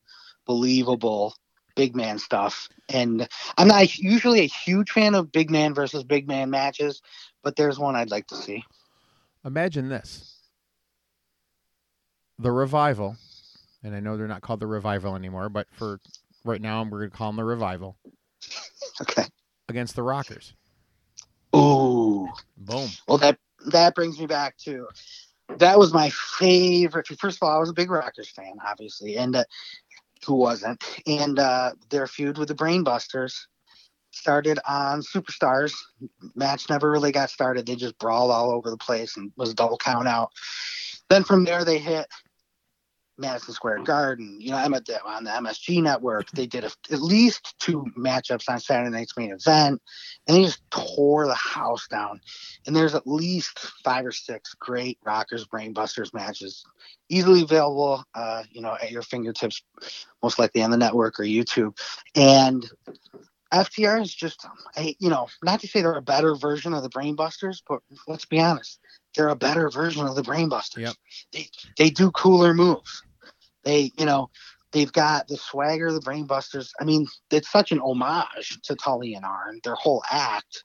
believable 0.47 1.35
big 1.75 1.95
man 1.95 2.19
stuff. 2.19 2.69
And 2.88 3.29
I'm 3.59 3.69
not 3.69 3.99
usually 3.99 4.41
a 4.41 4.47
huge 4.47 4.91
fan 4.91 5.14
of 5.14 5.33
big 5.33 5.50
man 5.50 5.75
versus 5.75 6.05
big 6.05 6.29
man 6.29 6.50
matches, 6.50 7.02
but 7.43 7.57
there's 7.57 7.79
one 7.79 7.97
I'd 7.97 8.11
like 8.11 8.26
to 8.29 8.37
see. 8.37 8.64
Imagine 9.45 9.88
this. 9.88 10.37
The 12.38 12.50
revival, 12.52 13.17
and 13.83 13.95
I 13.95 14.00
know 14.00 14.17
they're 14.17 14.26
not 14.26 14.43
called 14.43 14.61
the 14.61 14.67
revival 14.67 15.14
anymore, 15.14 15.49
but 15.49 15.67
for 15.73 16.00
right 16.45 16.61
now 16.61 16.83
we're 16.85 17.00
gonna 17.00 17.11
call 17.11 17.29
them 17.29 17.37
the 17.37 17.45
revival 17.45 17.97
Okay. 19.00 19.25
against 19.69 19.95
the 19.95 20.02
Rockers. 20.02 20.55
Ooh. 21.55 22.29
Boom. 22.57 22.88
Well, 23.07 23.19
that 23.19 23.38
that 23.67 23.95
brings 23.95 24.19
me 24.19 24.26
back 24.26 24.57
to 24.59 24.88
that 25.59 25.79
was 25.79 25.93
my 25.93 26.11
favorite. 26.11 27.07
First 27.19 27.38
of 27.38 27.43
all, 27.47 27.57
I 27.57 27.59
was 27.59 27.71
a 27.71 27.75
big 27.75 27.91
Rockers 27.91 28.31
fan, 28.31 28.55
obviously, 28.64 29.17
and 29.17 29.37
uh, 29.37 29.45
who 30.25 30.35
wasn't? 30.35 30.83
And 31.07 31.38
uh, 31.38 31.73
their 31.91 32.07
feud 32.07 32.38
with 32.38 32.49
the 32.49 32.55
Brainbusters 32.55 33.35
started 34.11 34.59
on 34.69 35.02
Superstars. 35.02 35.73
Match 36.35 36.69
never 36.69 36.91
really 36.91 37.12
got 37.12 37.31
started. 37.31 37.67
They 37.67 37.76
just 37.76 37.99
brawled 37.99 38.31
all 38.31 38.50
over 38.50 38.71
the 38.71 38.76
place 38.76 39.17
and 39.17 39.33
was 39.37 39.50
a 39.50 39.55
double 39.55 39.79
count 39.79 40.09
out. 40.09 40.31
Then 41.09 41.25
from 41.25 41.45
there, 41.45 41.64
they 41.64 41.79
hit 41.79 42.07
Madison 43.23 43.55
Square 43.55 43.85
Garden. 43.85 44.37
You 44.38 44.50
know, 44.50 44.57
I'm 44.57 44.75
at 44.75 44.85
the, 44.85 45.02
on 45.02 45.25
the 45.25 45.31
MSG 45.31 45.83
network. 45.83 46.31
They 46.33 46.47
did 46.47 46.64
a, 46.64 46.71
at 46.91 47.00
least 47.00 47.55
two 47.59 47.87
matchups 47.97 48.50
on 48.50 48.61
Saturday 48.61 48.91
night's 48.91 49.17
main 49.17 49.33
event, 49.33 49.81
and 50.26 50.37
they 50.37 50.43
just 50.43 50.62
tore 50.71 51.26
the 51.26 51.35
house 51.35 51.88
down. 51.88 52.21
And 52.67 52.76
there's 52.76 52.95
at 52.95 53.07
least 53.07 53.59
five 53.83 54.05
or 54.05 54.12
six 54.12 54.55
great 54.55 54.99
Rockers 55.05 55.47
Brainbusters 55.47 56.12
matches, 56.12 56.64
easily 57.09 57.43
available, 57.43 58.05
uh, 58.14 58.43
you 58.50 58.61
know, 58.61 58.76
at 58.83 58.91
your 58.91 59.02
fingertips, 59.02 59.62
most 60.23 60.38
likely 60.38 60.62
on 60.62 60.71
the 60.71 60.76
network 60.76 61.19
or 61.19 61.25
YouTube. 61.25 61.79
And 62.14 62.69
FTR 63.52 64.00
is 64.00 64.14
just, 64.14 64.47
I, 64.76 64.97
you 64.99 65.11
know, 65.11 65.29
not 65.43 65.61
to 65.61 65.69
say 65.69 65.83
they're 65.83 65.95
a 65.95 66.02
better 66.02 66.35
version 66.35 66.73
of 66.73 66.83
the 66.83 66.91
Brainbusters, 66.91 67.62
but 67.69 67.81
let's 68.09 68.25
be 68.25 68.41
honest, 68.41 68.81
they're 69.14 69.29
a 69.29 69.37
better 69.37 69.69
version 69.71 70.07
of 70.07 70.17
the 70.17 70.23
Brainbusters. 70.23 70.79
Yep. 70.79 70.95
They 71.33 71.49
they 71.76 71.91
do 71.91 72.11
cooler 72.11 72.55
moves. 72.55 73.02
They, 73.64 73.90
you 73.97 74.07
know, 74.07 74.31
they've 74.73 74.92
got 74.92 75.28
the 75.28 75.37
swagger 75.37 75.92
the 75.92 76.00
Brainbusters. 76.00 76.71
I 76.81 76.85
mean, 76.85 77.07
it's 77.31 77.50
such 77.50 77.73
an 77.73 77.81
homage 77.81 78.59
to 78.64 78.75
Tully 78.75 79.14
and 79.14 79.25
Arn, 79.25 79.61
their 79.64 79.75
whole 79.75 80.02
act. 80.11 80.64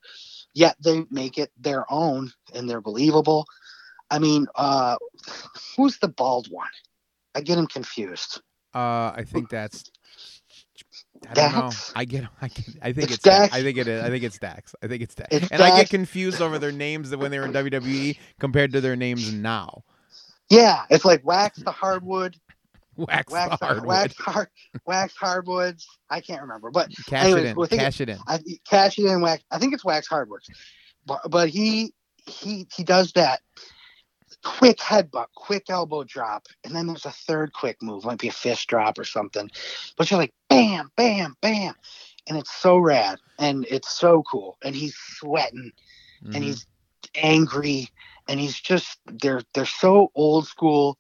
Yet 0.54 0.76
they 0.84 1.04
make 1.12 1.38
it 1.38 1.52
their 1.60 1.86
own 1.92 2.32
and 2.54 2.70
they're 2.70 2.82
believable. 2.82 3.46
I 4.10 4.20
mean, 4.20 4.48
uh, 4.56 4.98
who's 5.76 5.98
the 6.00 6.08
bald 6.08 6.48
one? 6.50 6.70
I 7.36 7.42
get 7.42 7.58
him 7.58 7.68
confused. 7.68 8.42
Uh, 8.74 9.12
I 9.16 9.24
think 9.26 9.50
that's. 9.50 9.92
I 11.30 11.34
don't 11.34 11.54
know. 11.54 11.72
I 11.96 12.06
get. 12.06 12.26
I 12.42 12.48
get. 12.48 12.66
I 12.82 12.94
think 12.94 13.06
It's 13.06 13.16
it's. 13.16 13.24
Dax. 13.24 13.40
Dax? 13.40 13.56
I 13.56 13.64
think 13.64 13.78
it 13.78 13.88
is. 13.88 14.04
I 14.04 14.10
think 14.10 14.24
it's 14.24 14.40
Dax. 14.40 14.76
I 14.84 14.88
think 14.88 15.02
it's 15.02 15.16
Dax. 15.16 15.30
It's 15.32 15.52
and 15.52 15.62
I 15.62 15.78
get 15.78 15.90
confused 15.90 16.42
over 16.42 16.58
their 16.58 16.72
names 16.72 17.16
when 17.16 17.32
they 17.32 17.40
were 17.40 17.46
in 17.46 17.54
WWE 17.54 18.18
compared 18.40 18.74
to 18.74 18.82
their 18.82 18.96
names 18.96 19.32
now. 19.34 19.84
Yeah, 20.50 20.84
it's 20.90 21.04
like 21.06 21.26
wax 21.26 21.60
the 21.60 21.72
hardwood, 21.72 22.38
Wax, 22.98 23.32
wax 23.32 23.58
hardwood. 23.62 23.88
wax 23.88 24.16
hard, 24.18 24.48
wax 24.86 25.16
hardwoods. 25.16 25.88
I 26.10 26.20
can't 26.22 26.42
remember, 26.42 26.72
but 26.72 26.90
Cash 27.08 27.26
anyways, 27.26 27.44
it 27.44 27.48
in. 27.50 27.56
well, 27.56 27.68
Cash 27.68 28.02
it 28.02 28.10
in. 28.10 28.18
I 28.28 28.40
cash 28.70 28.98
it 29.00 29.06
in 29.06 29.22
wax. 29.22 29.44
I 29.52 29.60
think 29.60 29.74
it's 29.74 29.86
wax 29.86 30.08
hardwoods, 30.08 30.50
but 31.06 31.22
but 31.30 31.50
he 31.50 31.94
he 32.26 32.68
he 32.76 32.84
does 32.84 33.12
that 33.14 33.42
quick 34.44 34.78
headbutt, 34.78 35.28
quick 35.36 35.66
elbow 35.70 36.04
drop, 36.04 36.48
and 36.64 36.76
then 36.76 36.88
there's 36.88 37.06
a 37.06 37.12
third 37.12 37.54
quick 37.54 37.82
move, 37.82 38.04
might 38.06 38.20
be 38.20 38.28
a 38.28 38.32
fist 38.32 38.68
drop 38.68 38.98
or 38.98 39.04
something. 39.04 39.50
But 39.98 40.10
you're 40.10 40.20
like 40.20 40.34
bam, 40.50 40.92
bam, 40.96 41.36
bam, 41.42 41.74
and 42.28 42.38
it's 42.38 42.54
so 42.54 42.78
rad 42.78 43.20
and 43.40 43.66
it's 43.70 43.98
so 43.98 44.24
cool, 44.24 44.58
and 44.64 44.76
he's 44.76 44.96
sweating 44.96 45.72
Mhm. 46.26 46.34
and 46.36 46.44
he's 46.44 46.66
angry 47.16 47.90
and 48.28 48.40
he's 48.40 48.60
just 48.60 49.00
they're 49.06 49.44
they're 49.54 49.66
so 49.66 50.12
old 50.16 50.48
school 50.48 50.98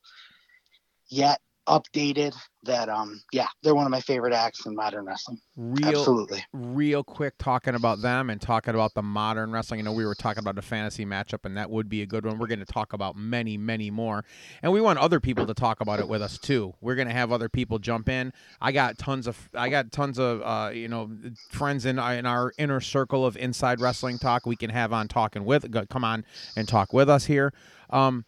yet 1.10 1.40
updated 1.68 2.36
that 2.64 2.90
um 2.90 3.22
yeah 3.32 3.48
they're 3.64 3.76
one 3.76 3.86
of 3.86 3.92
my 3.92 4.02
favorite 4.02 4.34
acts 4.34 4.66
in 4.66 4.76
modern 4.76 5.06
wrestling 5.06 5.38
real 5.56 6.00
absolutely 6.00 6.44
real 6.54 7.04
quick 7.04 7.34
talking 7.38 7.76
about 7.76 8.02
them 8.02 8.30
and 8.30 8.42
talking 8.42 8.74
about 8.74 8.94
the 8.94 9.02
modern 9.02 9.52
wrestling. 9.52 9.80
You 9.80 9.84
know, 9.84 9.92
we 9.92 10.06
were 10.06 10.16
talking 10.16 10.40
about 10.40 10.58
a 10.58 10.62
fantasy 10.62 11.06
matchup, 11.06 11.46
and 11.46 11.58
that 11.58 11.70
would 11.70 11.90
be 11.90 12.02
a 12.02 12.06
good 12.06 12.26
one. 12.26 12.38
We're 12.38 12.48
going 12.48 12.60
to 12.60 12.66
talk 12.66 12.94
about 12.94 13.16
many, 13.16 13.58
many 13.58 13.90
more, 13.92 14.24
and 14.62 14.72
we 14.72 14.82
want 14.82 15.00
other 15.00 15.20
people 15.20 15.46
to 15.48 15.54
talk 15.54 15.82
about 15.82 16.00
it 16.00 16.08
with 16.08 16.22
us 16.22 16.38
too. 16.38 16.74
We're 16.82 16.96
going 16.96 17.08
to 17.08 17.14
have 17.14 17.32
other 17.32 17.50
people 17.50 17.80
jump 17.80 18.10
in. 18.10 18.34
I 18.62 18.72
got 18.72 18.98
tons 18.98 19.28
of, 19.28 19.50
I 19.54 19.70
got 19.70 19.92
tons 19.92 20.20
of, 20.20 20.42
uh, 20.42 20.72
you 20.74 20.88
know, 20.88 21.10
friends 21.50 21.86
in 21.86 22.00
our, 22.00 22.14
in 22.14 22.26
our 22.26 22.54
inner 22.58 22.80
circle 22.80 23.26
of 23.26 23.38
inside 23.38 23.80
wrestling 23.82 24.20
talk. 24.20 24.46
We 24.46 24.56
can 24.56 24.70
have 24.70 24.94
on 24.94 25.08
talking 25.08 25.46
with, 25.46 25.66
come 25.90 26.04
on 26.04 26.26
and 26.56 26.68
talk 26.68 26.94
with 26.94 27.10
us 27.10 27.26
here. 27.26 27.54
Um, 27.90 28.26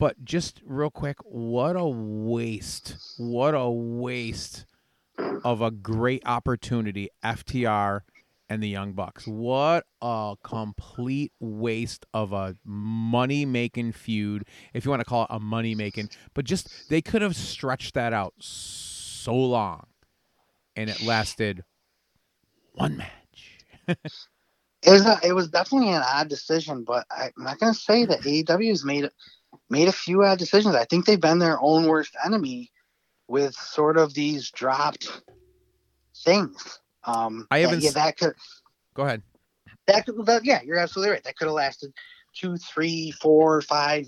but 0.00 0.24
just 0.24 0.62
real 0.64 0.90
quick, 0.90 1.18
what 1.24 1.76
a 1.76 1.84
waste! 1.84 2.96
What 3.18 3.54
a 3.54 3.68
waste 3.68 4.64
of 5.44 5.60
a 5.60 5.70
great 5.70 6.22
opportunity, 6.24 7.10
FTR 7.22 8.00
and 8.48 8.62
the 8.62 8.68
Young 8.68 8.94
Bucks. 8.94 9.26
What 9.26 9.84
a 10.00 10.36
complete 10.42 11.32
waste 11.38 12.06
of 12.14 12.32
a 12.32 12.56
money 12.64 13.44
making 13.44 13.92
feud, 13.92 14.44
if 14.72 14.86
you 14.86 14.90
want 14.90 15.00
to 15.00 15.04
call 15.04 15.24
it 15.24 15.28
a 15.30 15.38
money 15.38 15.74
making. 15.74 16.08
But 16.32 16.46
just 16.46 16.88
they 16.88 17.02
could 17.02 17.20
have 17.20 17.36
stretched 17.36 17.92
that 17.92 18.14
out 18.14 18.32
so 18.38 19.34
long, 19.34 19.86
and 20.76 20.88
it 20.88 21.02
lasted 21.02 21.62
one 22.72 22.96
match. 22.96 23.66
it 24.82 24.90
was 24.90 25.04
a, 25.04 25.18
it 25.22 25.34
was 25.34 25.50
definitely 25.50 25.90
an 25.90 26.02
odd 26.06 26.28
decision 26.28 26.84
but 26.84 27.04
I, 27.10 27.30
i'm 27.36 27.44
not 27.44 27.58
going 27.58 27.74
to 27.74 27.78
say 27.78 28.04
that 28.06 28.20
aew 28.20 28.68
has 28.68 28.84
made 28.84 29.10
made 29.70 29.88
a 29.88 29.92
few 29.92 30.24
odd 30.24 30.38
decisions. 30.38 30.74
I 30.74 30.84
think 30.84 31.06
they've 31.06 31.20
been 31.20 31.38
their 31.38 31.58
own 31.60 31.86
worst 31.86 32.14
enemy 32.24 32.70
with 33.28 33.54
sort 33.54 33.96
of 33.96 34.12
these 34.14 34.50
dropped 34.50 35.22
things. 36.24 36.80
Um 37.04 37.46
I 37.50 37.60
that- 37.60 37.68
haven't 37.68 37.82
yeah 37.84 37.90
that 37.92 38.18
could 38.18 38.34
Go 38.94 39.04
ahead. 39.04 39.22
that 39.86 40.04
could 40.04 40.26
that, 40.26 40.44
yeah 40.44 40.60
you're 40.62 40.78
absolutely 40.78 41.12
right. 41.12 41.24
That 41.24 41.36
could 41.36 41.46
have 41.46 41.54
lasted 41.54 41.92
two 42.34 42.56
three 42.56 43.12
four 43.12 43.60
five 43.62 44.06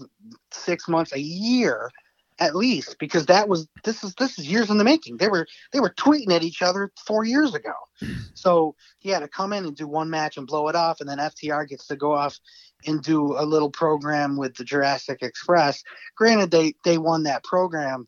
six 0.51 0.89
months 0.89 1.13
a 1.13 1.21
year 1.21 1.91
at 2.39 2.57
least 2.57 2.97
because 2.99 3.27
that 3.27 3.49
was 3.49 3.69
this 3.85 4.03
is 4.03 4.15
this 4.15 4.39
is 4.39 4.51
years 4.51 4.71
in 4.71 4.79
the 4.79 4.85
making. 4.85 5.19
They 5.19 5.29
were 5.29 5.47
they 5.73 5.81
were 5.81 5.91
tweeting 5.91 6.33
at 6.33 6.43
each 6.43 6.61
other 6.63 6.91
four 7.07 7.25
years 7.25 7.55
ago. 7.55 7.73
So 8.35 8.75
yeah 9.03 9.21
to 9.21 9.29
come 9.29 9.53
in 9.53 9.65
and 9.65 9.77
do 9.77 9.87
one 9.87 10.11
match 10.11 10.37
and 10.37 10.47
blow 10.47 10.67
it 10.69 10.75
off 10.75 11.01
and 11.01 11.09
then 11.09 11.19
ftr 11.19 11.69
gets 11.69 11.87
to 11.87 11.97
go 11.97 12.13
off 12.13 12.41
and 12.87 13.03
do 13.03 13.37
a 13.39 13.45
little 13.45 13.71
program 13.71 14.37
with 14.37 14.55
the 14.57 14.65
jurassic 14.65 15.23
express. 15.23 15.83
Granted 16.17 16.51
they 16.51 16.75
they 16.85 16.99
won 16.99 17.25
that 17.25 17.45
program 17.45 18.07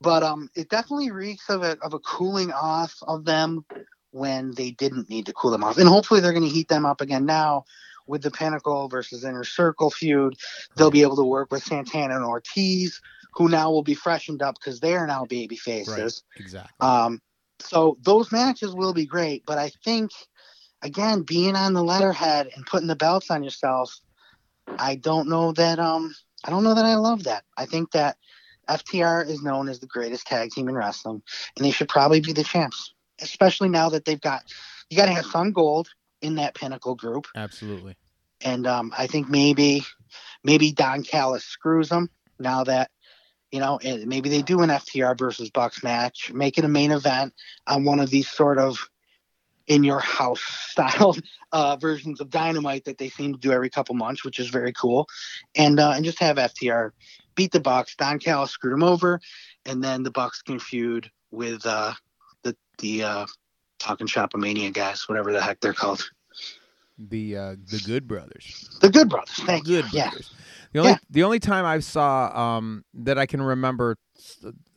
but 0.00 0.22
um 0.22 0.50
it 0.54 0.68
definitely 0.68 1.10
reeks 1.10 1.48
of 1.48 1.62
a, 1.62 1.78
of 1.80 1.94
a 1.94 1.98
cooling 2.00 2.52
off 2.52 2.96
of 3.06 3.24
them 3.24 3.64
when 4.10 4.52
they 4.52 4.70
didn't 4.72 5.08
need 5.08 5.26
to 5.26 5.32
cool 5.32 5.50
them 5.50 5.64
off. 5.64 5.78
And 5.78 5.88
hopefully 5.88 6.20
they're 6.20 6.32
going 6.32 6.44
to 6.44 6.48
heat 6.48 6.68
them 6.68 6.84
up 6.84 7.00
again 7.00 7.24
now 7.24 7.64
with 8.06 8.22
the 8.22 8.30
pinnacle 8.30 8.88
versus 8.88 9.24
inner 9.24 9.44
circle 9.44 9.90
feud. 9.90 10.34
They'll 10.76 10.90
be 10.90 11.02
able 11.02 11.16
to 11.16 11.24
work 11.24 11.50
with 11.50 11.62
santana 11.62 12.16
and 12.16 12.24
ortiz 12.24 13.00
who 13.34 13.48
now 13.48 13.70
will 13.70 13.82
be 13.82 13.94
freshened 13.94 14.42
up 14.42 14.56
because 14.60 14.80
they're 14.80 15.06
now 15.06 15.24
baby 15.24 15.56
faces. 15.56 16.22
Right, 16.36 16.40
Exactly. 16.40 16.86
um, 16.86 17.20
so 17.60 17.96
those 18.02 18.30
matches 18.30 18.74
will 18.74 18.92
be 18.92 19.06
great, 19.06 19.44
but 19.46 19.56
I 19.56 19.70
think 19.84 20.10
again 20.82 21.22
being 21.22 21.56
on 21.56 21.72
the 21.72 21.82
letterhead 21.82 22.50
and 22.54 22.66
putting 22.66 22.88
the 22.88 22.96
belts 22.96 23.30
on 23.30 23.42
yourself, 23.42 23.98
I 24.78 24.96
don't 24.96 25.28
know 25.28 25.52
that 25.52 25.78
um 25.78 26.14
I 26.44 26.50
don't 26.50 26.64
know 26.64 26.74
that 26.74 26.84
I 26.84 26.96
love 26.96 27.24
that. 27.24 27.44
I 27.56 27.66
think 27.66 27.92
that 27.92 28.16
FTR 28.68 29.28
is 29.28 29.42
known 29.42 29.68
as 29.68 29.80
the 29.80 29.86
greatest 29.86 30.26
tag 30.26 30.50
team 30.50 30.68
in 30.68 30.74
wrestling, 30.74 31.22
and 31.56 31.64
they 31.64 31.70
should 31.70 31.88
probably 31.88 32.20
be 32.20 32.32
the 32.32 32.44
champs, 32.44 32.94
especially 33.20 33.68
now 33.68 33.88
that 33.90 34.04
they've 34.04 34.20
got 34.20 34.42
you 34.90 34.96
got 34.96 35.06
to 35.06 35.12
have 35.12 35.26
some 35.26 35.52
Gold 35.52 35.88
in 36.20 36.36
that 36.36 36.54
Pinnacle 36.54 36.94
group, 36.94 37.26
Absolutely. 37.34 37.96
and 38.40 38.66
um, 38.66 38.92
I 38.96 39.06
think 39.06 39.28
maybe 39.28 39.84
maybe 40.44 40.72
Don 40.72 41.02
Callis 41.02 41.44
screws 41.44 41.88
them 41.88 42.10
now 42.38 42.64
that 42.64 42.90
you 43.52 43.60
know, 43.60 43.78
maybe 43.82 44.30
they 44.30 44.40
do 44.40 44.62
an 44.62 44.70
FTR 44.70 45.16
versus 45.18 45.50
Bucks 45.50 45.82
match, 45.84 46.32
make 46.32 46.56
it 46.56 46.64
a 46.64 46.68
main 46.68 46.90
event 46.90 47.34
on 47.66 47.84
one 47.84 48.00
of 48.00 48.08
these 48.08 48.26
sort 48.26 48.58
of 48.58 48.88
in 49.72 49.82
your 49.82 50.00
house 50.00 50.42
style 50.42 51.16
uh, 51.52 51.76
versions 51.76 52.20
of 52.20 52.28
Dynamite 52.28 52.84
that 52.84 52.98
they 52.98 53.08
seem 53.08 53.32
to 53.32 53.38
do 53.38 53.52
every 53.52 53.70
couple 53.70 53.94
months, 53.94 54.22
which 54.24 54.38
is 54.38 54.50
very 54.50 54.72
cool, 54.74 55.06
and 55.56 55.80
uh, 55.80 55.92
and 55.96 56.04
just 56.04 56.18
have 56.20 56.36
FTR 56.36 56.90
beat 57.34 57.52
the 57.52 57.60
Bucks. 57.60 57.96
Don 57.96 58.18
Callis 58.18 58.50
screwed 58.50 58.74
them 58.74 58.82
over, 58.82 59.18
and 59.64 59.82
then 59.82 60.02
the 60.02 60.10
Bucks 60.10 60.42
can 60.42 60.58
feud 60.58 61.10
with 61.30 61.64
uh, 61.64 61.94
the 62.42 62.54
the 62.78 63.02
uh, 63.02 63.26
Talking 63.78 64.06
Shop 64.06 64.30
Mania 64.36 64.70
guys, 64.70 65.08
whatever 65.08 65.32
the 65.32 65.40
heck 65.40 65.60
they're 65.60 65.72
called, 65.72 66.06
The 66.98 67.36
uh, 67.36 67.56
the 67.70 67.80
Good 67.86 68.06
Brothers. 68.06 68.78
the 68.82 68.90
Good 68.90 69.08
Brothers. 69.08 69.36
Thank 69.36 69.66
you. 69.68 69.82
Good 69.82 69.92
Yeah. 69.94 70.10
The 70.72 70.78
only 70.80 70.92
Yeah. 70.92 70.98
the 71.08 71.22
only 71.22 71.38
time 71.40 71.64
I 71.64 71.78
saw 71.80 72.30
um, 72.58 72.84
that 72.94 73.18
I 73.18 73.24
can 73.24 73.40
remember, 73.40 73.96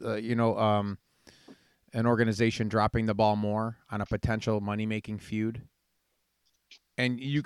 uh, 0.03 0.15
you 0.15 0.35
know, 0.35 0.57
um, 0.57 0.97
an 1.95 2.05
organization 2.05 2.67
dropping 2.67 3.05
the 3.05 3.15
ball 3.15 3.37
more 3.37 3.77
on 3.89 4.01
a 4.01 4.05
potential 4.05 4.59
money 4.59 4.85
making 4.85 5.17
feud. 5.17 5.61
And 6.97 7.19
you 7.19 7.41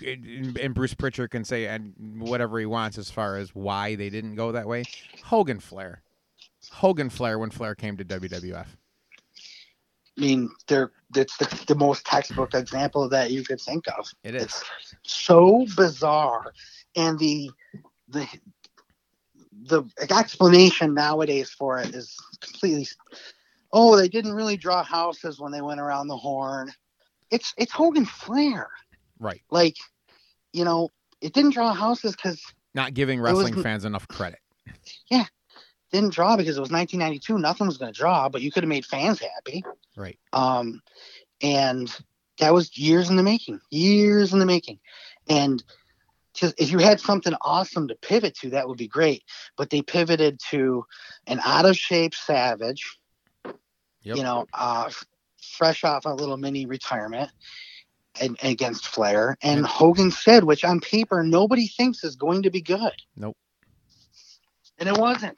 and 0.60 0.76
Bruce 0.76 0.94
Pritchard 0.94 1.32
can 1.32 1.44
say 1.44 1.68
and 1.68 1.94
whatever 2.20 2.60
he 2.60 2.66
wants 2.66 2.98
as 2.98 3.10
far 3.10 3.38
as 3.38 3.56
why 3.56 3.96
they 3.96 4.10
didn't 4.10 4.36
go 4.36 4.52
that 4.52 4.68
way. 4.68 4.84
Hogan 5.24 5.60
Flair, 5.60 6.02
Hogan 6.72 7.10
Flair 7.10 7.40
when 7.40 7.50
Flair 7.50 7.74
came 7.74 7.96
to 7.98 8.06
WWF. 8.06 8.66
I 10.18 10.22
mean, 10.22 10.50
they're 10.68 10.92
it's 11.16 11.38
the, 11.38 11.64
the 11.68 11.76
most 11.76 12.06
textbook 12.06 12.54
example 12.54 13.08
that 13.10 13.32
you 13.32 13.44
could 13.44 13.62
think 13.62 13.86
of. 13.98 14.08
It 14.24 14.36
is. 14.36 14.44
It's 14.44 14.64
so 15.04 15.66
bizarre, 15.76 16.54
and 16.96 17.18
the 17.18 17.50
the 18.08 18.28
the 19.64 19.84
explanation 20.10 20.94
nowadays 20.94 21.50
for 21.52 21.80
it 21.80 21.96
is 21.96 22.18
completely. 22.40 22.88
Oh, 23.72 23.96
they 23.96 24.08
didn't 24.08 24.34
really 24.34 24.58
draw 24.58 24.84
houses 24.84 25.40
when 25.40 25.52
they 25.52 25.62
went 25.62 25.80
around 25.80 26.08
the 26.08 26.18
horn. 26.18 26.72
It's 27.32 27.54
it's 27.58 27.72
Hogan 27.72 28.06
Flair. 28.06 28.70
Right. 29.20 29.42
Like, 29.52 29.78
you 30.54 30.66
know, 30.66 30.90
it 31.22 31.34
didn't 31.34 31.54
draw 31.54 31.74
houses 31.74 32.16
because 32.16 32.42
Not 32.74 32.94
giving 32.94 33.20
wrestling 33.22 33.56
n- 33.56 33.64
fans 33.64 33.86
enough 33.86 34.08
credit. 34.08 34.40
Yeah. 35.12 35.26
Didn't 35.92 36.14
draw 36.14 36.38
because 36.38 36.56
it 36.58 36.62
was 36.62 36.72
1992. 36.72 37.40
Nothing 37.40 37.68
was 37.68 37.78
going 37.78 37.92
to 37.92 37.98
draw, 37.98 38.30
but 38.30 38.42
you 38.42 38.52
could 38.52 38.64
have 38.64 38.70
made 38.70 38.86
fans 38.86 39.20
happy. 39.20 39.64
Right. 39.98 40.20
Um, 40.34 40.82
and 41.42 41.94
that 42.40 42.54
was 42.54 42.78
years 42.78 43.10
in 43.10 43.16
the 43.18 43.24
making, 43.24 43.60
years 43.70 44.34
in 44.34 44.40
the 44.40 44.46
making. 44.46 44.80
And 45.28 45.64
just 46.34 46.60
if 46.60 46.72
you 46.72 46.78
had 46.78 47.00
something 47.00 47.34
awesome 47.42 47.88
to 47.88 47.96
pivot 47.96 48.36
to, 48.38 48.52
that 48.52 48.68
would 48.68 48.78
be 48.78 48.88
great. 48.88 49.24
But 49.58 49.70
they 49.70 49.82
pivoted 49.82 50.40
to 50.52 50.86
an 51.28 51.40
out 51.44 51.66
of 51.66 51.78
shape 51.78 52.14
Savage, 52.14 52.98
Yep. 54.04 54.18
you 54.18 54.24
know, 54.24 54.46
uh, 54.54 54.90
fresh 55.58 55.84
off 55.84 56.06
a 56.06 56.10
little 56.10 56.38
mini 56.38 56.66
retirement. 56.66 57.30
And, 58.22 58.38
against 58.44 58.88
Flair 58.88 59.38
and 59.44 59.62
Yep. 59.62 59.70
Hogan 59.70 60.12
said, 60.12 60.44
which 60.44 60.66
on 60.66 60.82
paper 60.82 61.24
nobody 61.24 61.68
thinks 61.68 62.04
is 62.04 62.18
going 62.18 62.42
to 62.44 62.50
be 62.50 62.60
good. 62.62 62.92
Nope. 63.16 63.38
And 64.78 64.90
it 64.90 64.98
wasn't. 64.98 65.38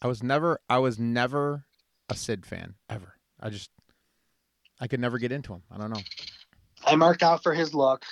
I 0.00 0.06
was 0.06 0.22
never 0.22 0.60
I 0.70 0.78
was 0.78 0.98
never 0.98 1.66
a 2.08 2.14
Sid 2.16 2.46
fan 2.46 2.74
ever. 2.88 3.14
I 3.38 3.50
just 3.50 3.70
I 4.80 4.86
could 4.86 5.00
never 5.00 5.18
get 5.18 5.30
into 5.32 5.52
him. 5.52 5.62
I 5.70 5.76
don't 5.76 5.90
know. 5.90 6.00
I 6.86 6.94
marked 6.96 7.22
out 7.22 7.42
for 7.42 7.52
his 7.52 7.74
look. 7.74 8.04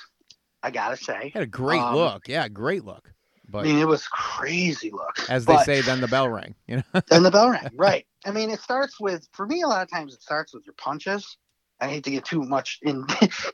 I 0.63 0.71
gotta 0.71 0.97
say, 0.99 1.21
He 1.25 1.31
had 1.31 1.43
a 1.43 1.47
great 1.47 1.81
Um, 1.81 1.95
look. 1.95 2.29
Yeah, 2.29 2.49
great 2.49 2.85
look. 2.85 3.11
I 3.53 3.63
mean, 3.63 3.79
it 3.79 3.87
was 3.87 4.07
crazy 4.09 4.91
look. 4.91 5.29
as 5.29 5.45
they 5.45 5.57
say, 5.59 5.81
then 5.81 6.01
the 6.01 6.09
bell 6.09 6.29
rang. 6.29 6.55
You 6.67 6.77
know. 6.77 7.01
then 7.09 7.23
the 7.23 7.31
bell 7.31 7.51
rang. 7.51 7.71
Right. 7.77 8.07
I 8.25 8.31
mean, 8.31 8.51
it 8.51 8.61
starts 8.61 8.99
with 9.01 9.29
for 9.33 9.47
me 9.47 9.63
a 9.63 9.67
lot 9.67 9.83
of 9.83 9.91
times 9.91 10.15
it 10.15 10.23
starts 10.23 10.55
with 10.55 10.65
your 10.67 10.75
punches. 10.75 11.37
I 11.81 11.89
hate 11.89 12.05
to 12.05 12.11
get 12.11 12.25
too 12.25 12.43
much 12.43 12.79
in 12.83 13.07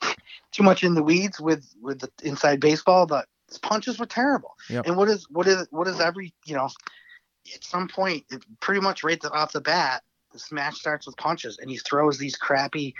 too 0.53 0.62
much 0.62 0.85
in 0.85 0.94
the 0.94 1.03
weeds 1.03 1.40
with 1.40 1.66
with 1.81 2.00
the 2.00 2.11
inside 2.22 2.61
baseball, 2.61 3.07
but 3.07 3.26
his 3.48 3.59
punches 3.59 3.98
were 3.98 4.07
terrible. 4.07 4.57
Yep. 4.68 4.87
And 4.87 4.96
what 4.96 5.09
is 5.09 5.26
what 5.31 5.46
is 5.46 5.66
what 5.70 5.88
is 5.88 6.00
every 6.00 6.33
you 6.44 6.55
know 6.55 6.68
at 7.55 7.64
some 7.64 7.88
point 7.88 8.24
it, 8.31 8.44
pretty 8.61 8.81
much 8.81 9.03
right 9.03 9.22
off 9.33 9.53
the 9.53 9.61
bat 9.61 10.03
this 10.33 10.53
match 10.53 10.74
starts 10.74 11.07
with 11.07 11.16
punches 11.16 11.59
and 11.59 11.68
he 11.70 11.76
throws 11.79 12.18
these 12.18 12.37
crappy 12.37 12.94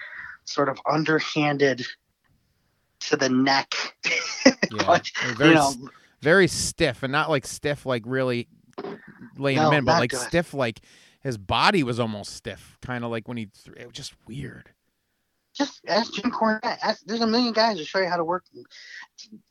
sort 0.45 0.69
of 0.69 0.81
underhanded 0.91 1.87
to 3.01 3.17
the 3.17 3.29
neck 3.29 3.75
Yeah. 4.73 4.85
punch. 4.85 5.13
Very 5.37 5.51
you 5.51 5.55
know, 5.57 5.73
very 6.23 6.47
stiff 6.49 7.03
and 7.03 7.13
not 7.13 7.31
like 7.31 7.47
stiff 7.47 7.87
like 7.87 8.03
really 8.07 8.49
laying 9.37 9.59
No, 9.59 9.71
him 9.71 9.79
in, 9.79 9.85
but 9.85 9.99
like 10.01 10.11
good. 10.11 10.21
stiff 10.21 10.55
like 10.55 10.81
his 11.21 11.37
body 11.39 11.83
was 11.83 12.01
almost 12.01 12.35
stiff, 12.35 12.79
kind 12.83 13.05
of 13.05 13.11
like 13.11 13.29
when 13.29 13.37
he. 13.37 13.47
Th- 13.47 13.77
it 13.77 13.87
was 13.87 13.95
just 13.95 14.15
weird. 14.27 14.71
just 15.55 15.81
ask 15.87 16.13
Jim 16.15 16.31
Cornette. 16.31 16.79
Ask, 16.83 17.03
there's 17.05 17.21
a 17.21 17.27
million 17.27 17.53
guys 17.53 17.77
to 17.77 17.85
show 17.85 17.99
you 17.99 18.09
how 18.09 18.17
to 18.17 18.25
work. 18.25 18.45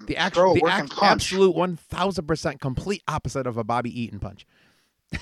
The 0.07 0.17
actual, 0.17 0.55
the 0.55 0.63
act, 0.67 0.93
absolute 1.01 1.55
one 1.55 1.75
thousand 1.75 2.25
percent 2.27 2.59
complete 2.61 3.03
opposite 3.07 3.45
of 3.45 3.57
a 3.57 3.63
Bobby 3.63 4.01
Eaton 4.01 4.19
punch. 4.19 4.45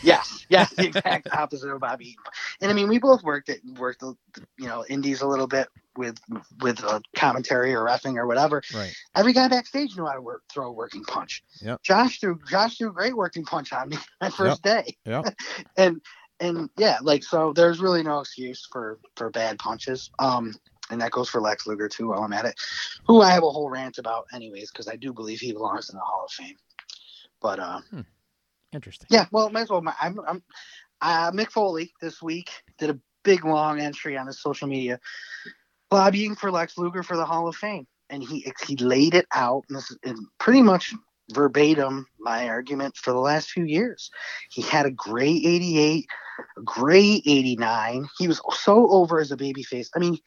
Yes, 0.03 0.45
yes, 0.49 0.73
the 0.73 0.87
exact 0.87 1.29
opposite 1.31 1.69
of 1.69 1.79
Bobby. 1.79 2.17
And 2.61 2.69
I 2.69 2.73
mean, 2.73 2.89
we 2.89 2.99
both 2.99 3.23
worked 3.23 3.49
it, 3.49 3.61
worked 3.77 4.01
the, 4.01 4.15
you 4.57 4.67
know, 4.67 4.85
indies 4.87 5.21
a 5.21 5.27
little 5.27 5.47
bit 5.47 5.67
with 5.95 6.17
with 6.61 6.83
uh, 6.83 6.99
commentary 7.15 7.73
or 7.73 7.83
refing 7.83 8.17
or 8.17 8.27
whatever. 8.27 8.61
Right. 8.73 8.93
Every 9.15 9.33
guy 9.33 9.47
backstage 9.47 9.97
knew 9.97 10.05
how 10.05 10.13
to 10.13 10.21
work, 10.21 10.43
throw 10.51 10.67
a 10.67 10.71
working 10.71 11.03
punch. 11.03 11.43
Yep. 11.61 11.83
Josh 11.83 12.19
threw 12.19 12.39
Josh 12.49 12.77
threw 12.77 12.89
a 12.89 12.93
great 12.93 13.15
working 13.15 13.45
punch 13.45 13.73
on 13.73 13.89
me 13.89 13.97
my 14.21 14.29
first 14.29 14.61
day. 14.61 14.97
Yep. 15.05 15.35
and 15.77 16.01
and 16.39 16.69
yeah, 16.77 16.99
like 17.01 17.23
so, 17.23 17.53
there's 17.53 17.79
really 17.79 18.03
no 18.03 18.19
excuse 18.19 18.67
for 18.71 18.99
for 19.15 19.29
bad 19.29 19.57
punches. 19.57 20.11
Um, 20.19 20.53
and 20.89 21.01
that 21.01 21.11
goes 21.11 21.29
for 21.29 21.41
Lex 21.41 21.67
Luger 21.67 21.89
too. 21.89 22.09
While 22.09 22.23
I'm 22.23 22.33
at 22.33 22.45
it, 22.45 22.55
who 23.05 23.21
I 23.21 23.31
have 23.31 23.43
a 23.43 23.49
whole 23.49 23.69
rant 23.69 23.97
about, 23.97 24.25
anyways, 24.33 24.71
because 24.71 24.87
I 24.87 24.95
do 24.95 25.13
believe 25.13 25.39
he 25.39 25.51
belongs 25.51 25.89
in 25.89 25.95
the 25.95 26.01
Hall 26.01 26.25
of 26.25 26.31
Fame. 26.31 26.55
But 27.41 27.59
uh, 27.59 27.81
Interesting. 28.73 29.07
yeah, 29.09 29.25
well, 29.31 29.49
might 29.49 29.61
as 29.61 29.69
well. 29.69 29.83
I'm, 30.01 30.19
I'm 30.27 30.43
uh, 31.01 31.31
Mick 31.31 31.51
Foley 31.51 31.91
this 32.01 32.21
week 32.21 32.51
did 32.77 32.89
a 32.89 32.99
big 33.23 33.45
long 33.45 33.79
entry 33.79 34.17
on 34.17 34.27
his 34.27 34.41
social 34.41 34.67
media, 34.67 34.99
lobbying 35.91 36.35
for 36.35 36.51
Lex 36.51 36.77
Luger 36.77 37.03
for 37.03 37.17
the 37.17 37.25
Hall 37.25 37.47
of 37.47 37.55
Fame, 37.55 37.87
and 38.09 38.23
he 38.23 38.51
he 38.65 38.75
laid 38.77 39.13
it 39.13 39.27
out, 39.33 39.63
and 39.69 39.77
this 39.77 39.95
is 40.03 40.19
pretty 40.39 40.61
much 40.61 40.93
verbatim 41.33 42.05
my 42.19 42.47
argument 42.47 42.95
for 42.95 43.11
the 43.11 43.19
last 43.19 43.51
few 43.51 43.65
years. 43.65 44.09
He 44.49 44.61
had 44.61 44.85
a 44.85 44.91
great 44.91 45.45
'88, 45.45 46.07
a 46.57 46.61
great 46.61 47.23
'89. 47.25 48.07
He 48.17 48.27
was 48.27 48.41
so 48.51 48.89
over 48.89 49.19
as 49.19 49.31
a 49.31 49.37
babyface. 49.37 49.89
I 49.95 49.99
mean, 49.99 50.17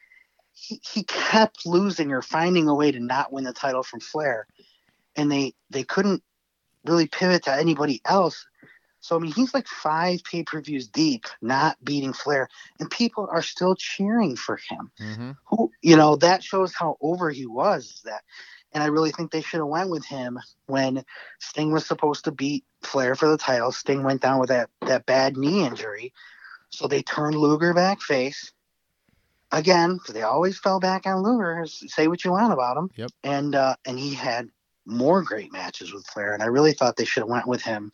he 0.53 0.79
he 0.83 1.03
kept 1.03 1.65
losing 1.65 2.11
or 2.11 2.21
finding 2.21 2.67
a 2.67 2.75
way 2.75 2.91
to 2.91 2.99
not 2.99 3.31
win 3.31 3.43
the 3.43 3.53
title 3.53 3.83
from 3.83 3.99
Flair, 3.99 4.47
and 5.15 5.31
they 5.31 5.53
they 5.69 5.83
couldn't 5.83 6.23
really 6.85 7.07
pivot 7.07 7.43
to 7.43 7.53
anybody 7.53 8.01
else. 8.05 8.45
So 9.01 9.15
I 9.15 9.19
mean, 9.19 9.31
he's 9.33 9.53
like 9.53 9.67
five 9.67 10.23
pay 10.23 10.43
per 10.43 10.61
views 10.61 10.87
deep, 10.87 11.25
not 11.41 11.83
beating 11.83 12.13
Flair, 12.13 12.47
and 12.79 12.89
people 12.89 13.27
are 13.31 13.41
still 13.41 13.75
cheering 13.75 14.35
for 14.35 14.57
him. 14.57 14.91
Mm-hmm. 14.99 15.31
Who, 15.47 15.71
you 15.81 15.97
know, 15.97 16.15
that 16.17 16.43
shows 16.43 16.73
how 16.73 16.97
over 17.01 17.31
he 17.31 17.47
was. 17.47 18.01
That, 18.05 18.21
and 18.73 18.83
I 18.83 18.87
really 18.87 19.11
think 19.11 19.31
they 19.31 19.41
should 19.41 19.59
have 19.59 19.67
went 19.67 19.89
with 19.89 20.05
him 20.05 20.39
when 20.67 21.03
Sting 21.39 21.71
was 21.71 21.85
supposed 21.85 22.25
to 22.25 22.31
beat 22.31 22.63
Flair 22.83 23.15
for 23.15 23.27
the 23.27 23.37
title. 23.37 23.71
Sting 23.71 24.03
went 24.03 24.21
down 24.21 24.39
with 24.39 24.49
that 24.49 24.69
that 24.81 25.07
bad 25.07 25.35
knee 25.35 25.65
injury, 25.65 26.13
so 26.69 26.87
they 26.87 27.01
turned 27.01 27.35
Luger 27.35 27.73
back 27.73 28.01
face. 28.01 28.53
Again, 29.51 29.99
they 30.13 30.21
always 30.21 30.59
fell 30.59 30.79
back 30.79 31.05
on 31.07 31.23
Luger. 31.23 31.65
Say 31.65 32.07
what 32.07 32.23
you 32.23 32.31
want 32.31 32.53
about 32.53 32.77
him. 32.77 32.89
Yep. 32.95 33.09
And 33.23 33.55
uh, 33.55 33.75
and 33.83 33.97
he 33.97 34.13
had 34.13 34.49
more 34.85 35.21
great 35.23 35.51
matches 35.53 35.93
with 35.93 36.05
Flair, 36.07 36.33
and 36.33 36.41
I 36.41 36.47
really 36.47 36.73
thought 36.73 36.95
they 36.97 37.05
should 37.05 37.21
have 37.21 37.29
went 37.29 37.47
with 37.47 37.61
him. 37.61 37.91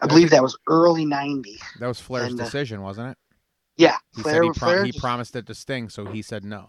I 0.00 0.06
believe 0.06 0.30
that 0.30 0.42
was 0.42 0.56
early 0.66 1.04
'90. 1.04 1.58
That 1.80 1.86
was 1.86 2.00
Flair's 2.00 2.32
And, 2.32 2.40
uh, 2.40 2.44
decision, 2.44 2.82
wasn't 2.82 3.10
it? 3.10 3.18
Yeah, 3.76 3.96
He 4.16 4.22
Flair, 4.22 4.34
said 4.34 4.42
he, 4.42 4.48
pro- 4.48 4.54
Flair 4.68 4.84
he 4.84 4.90
just- 4.92 5.02
promised 5.02 5.36
it 5.36 5.46
to 5.46 5.54
Sting, 5.54 5.88
so 5.88 6.04
he 6.06 6.22
said 6.22 6.44
no. 6.44 6.68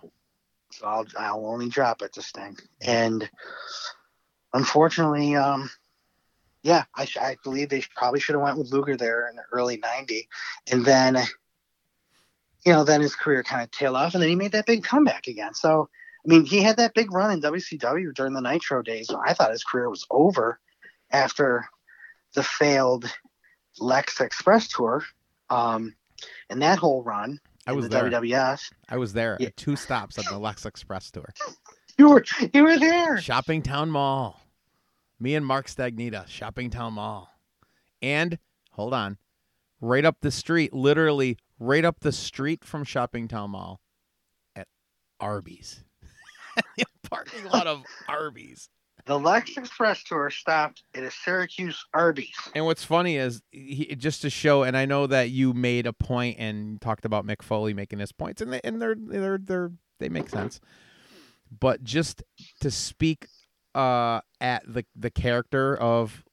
so 0.71 0.85
I'll 0.87 1.05
I'll 1.17 1.45
only 1.45 1.69
drop 1.69 2.01
it 2.01 2.13
to 2.13 2.21
Sting. 2.21 2.57
And 2.81 3.29
unfortunately, 4.53 5.35
um, 5.35 5.69
yeah, 6.63 6.83
I, 6.95 7.05
sh- 7.05 7.17
I 7.17 7.37
believe 7.43 7.69
they 7.69 7.83
probably 7.95 8.19
should 8.19 8.35
have 8.35 8.41
went 8.41 8.57
with 8.57 8.71
Luger 8.71 8.95
there 8.97 9.27
in 9.29 9.35
the 9.35 9.43
early 9.51 9.77
'90, 9.77 10.27
and 10.71 10.85
then 10.85 11.17
you 12.65 12.71
know 12.71 12.83
then 12.83 13.01
his 13.01 13.15
career 13.15 13.43
kind 13.43 13.61
of 13.63 13.71
tailed 13.71 13.95
off, 13.95 14.13
and 14.13 14.21
then 14.21 14.29
he 14.29 14.35
made 14.35 14.51
that 14.53 14.65
big 14.65 14.83
comeback 14.83 15.27
again. 15.27 15.53
So 15.53 15.89
I 16.25 16.29
mean, 16.29 16.45
he 16.45 16.61
had 16.61 16.77
that 16.77 16.93
big 16.93 17.11
run 17.13 17.31
in 17.31 17.41
WCW 17.41 18.13
during 18.13 18.33
the 18.33 18.41
Nitro 18.41 18.81
days. 18.81 19.07
So 19.07 19.21
I 19.25 19.33
thought 19.33 19.51
his 19.51 19.63
career 19.63 19.89
was 19.89 20.05
over, 20.09 20.59
after 21.11 21.65
the 22.33 22.43
failed 22.43 23.05
Lex 23.79 24.19
Express 24.21 24.67
tour, 24.67 25.03
um, 25.49 25.93
and 26.49 26.61
that 26.61 26.79
whole 26.79 27.03
run 27.03 27.39
I 27.67 27.71
in 27.71 27.75
was 27.77 27.89
the 27.89 27.89
there. 27.89 28.09
WWF. 28.09 28.71
I 28.89 28.97
was 28.97 29.13
there 29.13 29.37
Yeah. 29.39 29.47
at 29.47 29.57
two 29.57 29.75
stops 29.75 30.17
on 30.17 30.25
the 30.29 30.37
Lex 30.39 30.65
Express 30.65 31.11
tour. 31.11 31.29
You 31.95 32.09
were 32.09 32.25
you 32.55 32.63
were 32.63 32.79
there. 32.79 33.21
Shopping 33.21 33.61
Town 33.61 33.91
Mall. 33.91 34.41
Me 35.19 35.35
and 35.35 35.45
Mark 35.45 35.67
Stagnita, 35.67 36.27
Shopping 36.27 36.71
Town 36.71 36.93
Mall. 36.93 37.29
And 38.01 38.39
hold 38.71 38.95
on. 38.95 39.19
Right 39.79 40.03
up 40.03 40.17
the 40.21 40.31
street, 40.31 40.73
literally 40.73 41.37
right 41.59 41.85
up 41.85 41.99
the 41.99 42.11
street 42.11 42.65
from 42.65 42.83
Shopping 42.83 43.27
Town 43.27 43.51
Mall 43.51 43.79
at 44.55 44.67
Arby's. 45.19 45.83
the 46.77 46.85
parking 47.09 47.43
lot 47.45 47.67
of 47.67 47.83
Arby's. 48.07 48.69
The 49.05 49.19
Lex 49.19 49.57
Express 49.57 50.01
tour 50.03 50.29
stopped 50.29 50.83
at 50.95 51.03
a 51.03 51.11
Syracuse 51.11 51.83
Arby's. 51.93 52.35
And 52.55 52.65
what's 52.65 52.85
funny 52.85 53.17
is 53.17 53.41
he, 53.51 53.93
just 53.97 54.21
to 54.21 54.29
show, 54.29 54.63
and 54.63 54.77
I 54.77 54.85
know 54.85 55.07
that 55.07 55.29
you 55.29 55.53
made 55.53 55.85
a 55.85 55.93
point 55.93 56.37
and 56.39 56.79
talked 56.79 57.03
about 57.03 57.25
Mick 57.25 57.41
Foley 57.41 57.73
making 57.73 57.99
his 57.99 58.13
points, 58.13 58.41
and 58.41 58.53
they, 58.53 58.61
and 58.63 58.81
they're 58.81 58.95
they're 58.97 59.37
they're 59.37 59.71
they 59.99 60.07
make 60.07 60.29
sense. 60.29 60.61
But 61.59 61.83
just 61.83 62.23
to 62.61 62.71
speak 62.71 63.27
uh, 63.75 64.21
at 64.39 64.63
the 64.65 64.85
the 64.95 65.11
character 65.11 65.75
of 65.75 66.23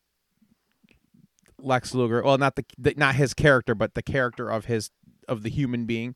Lex 1.58 1.92
Luger, 1.92 2.22
well, 2.22 2.38
not 2.38 2.54
the, 2.54 2.64
the 2.78 2.94
not 2.96 3.16
his 3.16 3.34
character, 3.34 3.74
but 3.74 3.94
the 3.94 4.02
character 4.02 4.48
of 4.48 4.66
his 4.66 4.90
of 5.26 5.42
the 5.42 5.50
human 5.50 5.86
being. 5.86 6.14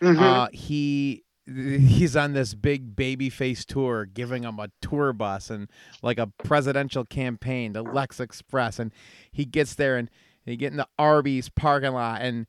Mhm. 0.00 0.20
Uh, 0.20 0.48
he 0.52 1.24
he's 1.56 2.16
on 2.16 2.32
this 2.34 2.54
big 2.54 2.94
baby 2.94 3.30
face 3.30 3.64
tour 3.64 4.04
giving 4.04 4.42
him 4.44 4.58
a 4.58 4.68
tour 4.82 5.12
bus 5.12 5.50
and 5.50 5.68
like 6.02 6.18
a 6.18 6.26
presidential 6.44 7.04
campaign 7.04 7.72
the 7.72 7.82
Lex 7.82 8.20
Express 8.20 8.78
and 8.78 8.92
he 9.32 9.44
gets 9.44 9.74
there 9.74 9.96
and 9.96 10.10
he 10.44 10.56
get 10.56 10.72
in 10.72 10.76
the 10.78 10.88
Arby's 10.98 11.48
parking 11.48 11.92
lot 11.92 12.20
and 12.20 12.46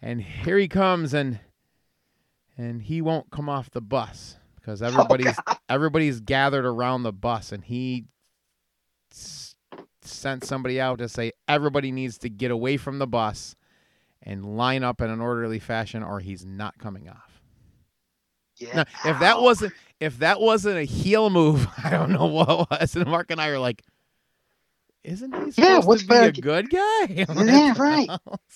and 0.00 0.20
here 0.20 0.58
he 0.58 0.68
comes 0.68 1.14
and 1.14 1.40
and 2.58 2.82
he 2.82 3.00
won't 3.00 3.30
come 3.30 3.48
off 3.48 3.70
the 3.70 3.80
bus 3.80 4.36
because 4.56 4.82
oh, 4.82 4.86
everybody's 4.86 5.36
everybody's 5.68 6.20
gathered 6.20 6.66
around 6.66 7.02
the 7.02 7.12
bus 7.12 7.52
and 7.52 7.64
he 7.64 8.04
s- 9.10 9.54
sent 10.02 10.44
somebody 10.44 10.80
out 10.80 10.98
to 10.98 11.08
say 11.08 11.32
everybody 11.48 11.90
needs 11.90 12.18
to 12.18 12.28
get 12.28 12.50
away 12.50 12.76
from 12.76 12.98
the 12.98 13.06
bus 13.06 13.56
and 14.22 14.56
line 14.56 14.84
up 14.84 15.00
in 15.00 15.10
an 15.10 15.20
orderly 15.20 15.58
fashion 15.58 16.02
or 16.02 16.20
he's 16.20 16.44
not 16.44 16.78
coming 16.78 17.08
off. 17.08 17.31
Now, 18.74 18.84
if 19.04 19.18
that 19.20 19.40
wasn't 19.40 19.72
if 20.00 20.18
that 20.18 20.40
wasn't 20.40 20.78
a 20.78 20.84
heel 20.84 21.30
move, 21.30 21.66
I 21.84 21.90
don't 21.90 22.10
know 22.12 22.26
what 22.26 22.70
was. 22.70 22.96
And 22.96 23.06
Mark 23.06 23.30
and 23.30 23.40
I 23.40 23.48
are 23.48 23.58
like, 23.58 23.82
isn't 25.04 25.32
he 25.34 25.50
supposed 25.52 25.58
Yeah, 25.58 25.78
what's 25.80 26.02
to 26.02 26.08
be 26.08 26.14
better- 26.14 26.28
a 26.28 26.32
good 26.32 26.70
guy? 26.70 27.06
Yeah, 27.28 27.74
right. 27.76 28.08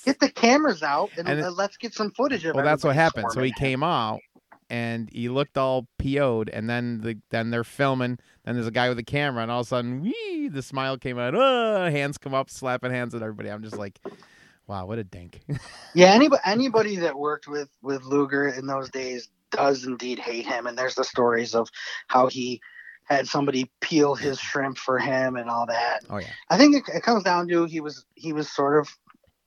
get 0.04 0.20
the 0.20 0.30
cameras 0.30 0.82
out 0.82 1.10
and, 1.18 1.28
And 1.28 1.42
uh, 1.42 1.50
let's 1.50 1.76
get 1.76 1.94
some 1.94 2.10
footage 2.12 2.44
of 2.44 2.50
it. 2.50 2.56
well, 2.56 2.64
that's 2.64 2.84
what 2.84 2.94
happened. 2.94 3.26
So 3.32 3.42
he 3.42 3.52
came 3.52 3.82
out 3.82 4.20
and 4.70 5.08
he 5.12 5.28
looked 5.28 5.56
all 5.56 5.86
PO'd, 5.98 6.48
and 6.48 6.68
then 6.68 7.00
the 7.00 7.18
then 7.30 7.50
they're 7.50 7.62
filming. 7.64 8.18
Then 8.44 8.54
there's 8.56 8.66
a 8.66 8.72
guy 8.72 8.88
with 8.88 8.98
a 8.98 9.04
camera, 9.04 9.42
and 9.42 9.50
all 9.50 9.60
of 9.60 9.66
a 9.66 9.68
sudden, 9.68 10.02
wee, 10.02 10.48
the 10.48 10.62
smile 10.62 10.96
came 10.98 11.18
out. 11.18 11.34
Oh, 11.36 11.88
hands 11.90 12.18
come 12.18 12.34
up, 12.34 12.50
slapping 12.50 12.90
hands 12.90 13.14
at 13.14 13.22
everybody. 13.22 13.48
I'm 13.48 13.62
just 13.62 13.76
like, 13.78 14.00
wow, 14.66 14.86
what 14.86 14.98
a 14.98 15.04
dink. 15.04 15.40
Yeah, 15.94 16.08
anybody 16.12 16.42
anybody 16.44 16.96
that 16.96 17.16
worked 17.16 17.46
with 17.48 17.68
with 17.82 18.02
Luger 18.04 18.48
in 18.48 18.66
those 18.66 18.90
days 18.90 19.28
does 19.50 19.84
indeed 19.84 20.18
hate 20.18 20.46
him, 20.46 20.66
and 20.66 20.76
there's 20.76 20.94
the 20.94 21.04
stories 21.04 21.54
of 21.54 21.68
how 22.08 22.26
he 22.26 22.60
had 23.04 23.28
somebody 23.28 23.70
peel 23.80 24.14
his 24.14 24.40
shrimp 24.40 24.78
for 24.78 24.98
him 24.98 25.36
and 25.36 25.48
all 25.48 25.66
that. 25.66 26.00
oh 26.10 26.18
yeah, 26.18 26.32
I 26.50 26.56
think 26.56 26.76
it, 26.76 26.82
it 26.94 27.02
comes 27.02 27.22
down 27.22 27.48
to 27.48 27.64
he 27.64 27.80
was 27.80 28.04
he 28.14 28.32
was 28.32 28.50
sort 28.50 28.80
of 28.80 28.88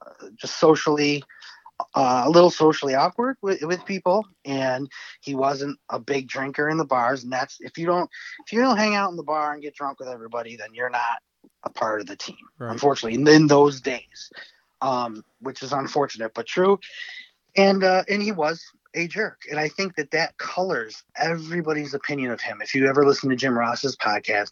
uh, 0.05 0.29
just 0.37 0.57
socially 0.57 1.23
uh, 1.95 2.23
a 2.25 2.29
little 2.29 2.49
socially 2.49 2.95
awkward 2.95 3.37
with, 3.41 3.61
with 3.63 3.85
people, 3.85 4.25
and 4.45 4.89
he 5.21 5.35
wasn't 5.35 5.79
a 5.89 5.99
big 5.99 6.27
drinker 6.27 6.69
in 6.69 6.77
the 6.77 6.85
bars. 6.85 7.23
And 7.23 7.31
that's 7.31 7.57
if 7.61 7.77
you 7.77 7.85
don't 7.85 8.09
if 8.45 8.53
you 8.53 8.61
don't 8.61 8.77
hang 8.77 8.95
out 8.95 9.11
in 9.11 9.17
the 9.17 9.23
bar 9.23 9.53
and 9.53 9.61
get 9.61 9.75
drunk 9.75 9.99
with 9.99 10.09
everybody, 10.09 10.55
then 10.55 10.69
you're 10.73 10.89
not 10.89 11.21
a 11.63 11.69
part 11.69 12.01
of 12.01 12.07
the 12.07 12.15
team. 12.15 12.37
Right. 12.57 12.71
Unfortunately, 12.71 13.19
in, 13.19 13.27
in 13.27 13.47
those 13.47 13.81
days, 13.81 14.31
um, 14.81 15.23
which 15.39 15.63
is 15.63 15.73
unfortunate 15.73 16.33
but 16.33 16.47
true. 16.47 16.79
And 17.55 17.83
uh, 17.83 18.03
and 18.07 18.21
he 18.21 18.31
was 18.31 18.63
a 18.93 19.07
jerk, 19.07 19.41
and 19.49 19.59
I 19.59 19.67
think 19.67 19.95
that 19.95 20.11
that 20.11 20.37
colors 20.37 21.03
everybody's 21.17 21.93
opinion 21.93 22.31
of 22.31 22.41
him. 22.41 22.61
If 22.61 22.73
you 22.73 22.87
ever 22.87 23.05
listen 23.05 23.29
to 23.29 23.35
Jim 23.35 23.57
Ross's 23.57 23.95
podcast, 23.97 24.51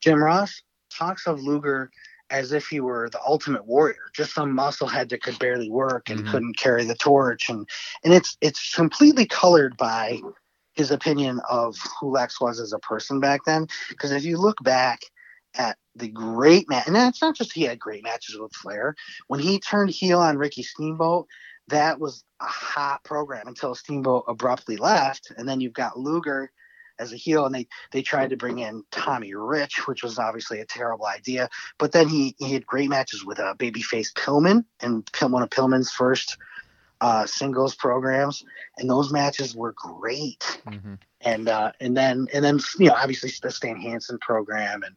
Jim 0.00 0.22
Ross 0.22 0.62
talks 0.90 1.26
of 1.26 1.42
Luger 1.42 1.90
as 2.30 2.52
if 2.52 2.66
he 2.66 2.80
were 2.80 3.08
the 3.10 3.20
ultimate 3.26 3.66
warrior, 3.66 4.10
just 4.14 4.34
some 4.34 4.54
musclehead 4.54 5.08
that 5.08 5.22
could 5.22 5.38
barely 5.38 5.70
work 5.70 6.10
and 6.10 6.20
Mhm. 6.20 6.30
couldn't 6.30 6.56
carry 6.58 6.84
the 6.84 6.94
torch, 6.94 7.48
and 7.48 7.68
and 8.04 8.12
it's 8.12 8.36
it's 8.40 8.74
completely 8.74 9.26
colored 9.26 9.76
by 9.76 10.20
his 10.74 10.90
opinion 10.90 11.40
of 11.48 11.76
who 12.00 12.10
Lex 12.10 12.40
was 12.40 12.60
as 12.60 12.72
a 12.72 12.78
person 12.78 13.18
back 13.20 13.40
then. 13.46 13.66
Because 13.88 14.12
if 14.12 14.24
you 14.24 14.36
look 14.38 14.62
back 14.62 15.00
at 15.56 15.76
the 15.96 16.08
great 16.08 16.68
match, 16.68 16.86
and 16.86 16.96
it's 16.96 17.22
not 17.22 17.34
just 17.34 17.52
he 17.52 17.62
had 17.62 17.80
great 17.80 18.04
matches 18.04 18.38
with 18.38 18.54
Flair. 18.54 18.94
When 19.26 19.40
he 19.40 19.58
turned 19.58 19.90
heel 19.90 20.20
on 20.20 20.38
Ricky 20.38 20.62
Steamboat, 20.62 21.26
that 21.68 22.00
was 22.00 22.24
a 22.40 22.46
hot 22.46 23.04
program 23.04 23.46
until 23.46 23.74
Steamboat 23.74 24.24
abruptly 24.28 24.76
left, 24.76 25.32
and 25.36 25.48
then 25.48 25.60
you've 25.60 25.72
got 25.72 25.98
Luger 25.98 26.50
as 26.98 27.12
a 27.12 27.16
heel, 27.16 27.46
and 27.46 27.54
they 27.54 27.66
they 27.92 28.02
tried 28.02 28.30
to 28.30 28.36
bring 28.36 28.58
in 28.58 28.82
Tommy 28.90 29.34
Rich, 29.34 29.86
which 29.86 30.02
was 30.02 30.18
obviously 30.18 30.60
a 30.60 30.66
terrible 30.66 31.06
idea. 31.06 31.48
But 31.78 31.92
then 31.92 32.08
he 32.08 32.34
he 32.38 32.52
had 32.52 32.66
great 32.66 32.88
matches 32.88 33.24
with 33.24 33.38
uh, 33.38 33.54
babyface 33.54 34.12
Pillman 34.12 34.64
and 34.80 35.10
Pil- 35.12 35.30
one 35.30 35.42
of 35.42 35.50
Pillman's 35.50 35.90
first 35.90 36.36
uh, 37.00 37.26
singles 37.26 37.74
programs, 37.74 38.44
and 38.78 38.90
those 38.90 39.12
matches 39.12 39.54
were 39.54 39.72
great. 39.72 40.60
hmm 40.66 40.94
And 41.20 41.48
uh, 41.48 41.72
and 41.80 41.96
then 41.96 42.28
and 42.32 42.44
then 42.44 42.60
you 42.78 42.86
know 42.86 42.94
obviously 42.94 43.30
the 43.42 43.50
Stan 43.50 43.80
Hansen 43.80 44.18
program, 44.18 44.82
and 44.82 44.96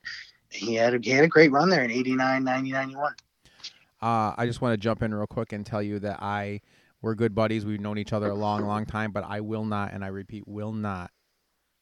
he 0.50 0.76
had 0.76 0.94
a, 0.94 1.00
he 1.02 1.12
had 1.12 1.24
a 1.24 1.30
great 1.30 1.52
run 1.52 1.70
there 1.70 1.84
in 1.84 1.92
89, 1.92 2.44
90, 2.44 2.72
91. 2.72 3.14
Uh, 4.02 4.34
I 4.38 4.46
just 4.46 4.62
want 4.62 4.74
to 4.74 4.78
jump 4.78 5.04
in 5.04 5.14
real 5.14 5.28
quick 5.28 5.54
and 5.54 5.66
tell 5.66 5.82
you 5.82 6.00
that 6.00 6.22
I 6.22 6.62
we're 7.02 7.16
good 7.16 7.34
buddies. 7.34 7.66
We've 7.66 7.80
known 7.80 7.98
each 7.98 8.14
other 8.14 8.30
a 8.30 8.36
long, 8.36 8.66
long 8.66 8.86
time, 8.86 9.12
but 9.12 9.24
I 9.28 9.42
will 9.42 9.66
not, 9.66 9.92
and 9.94 10.04
I 10.04 10.08
repeat, 10.08 10.48
will 10.48 10.72
not, 10.74 11.12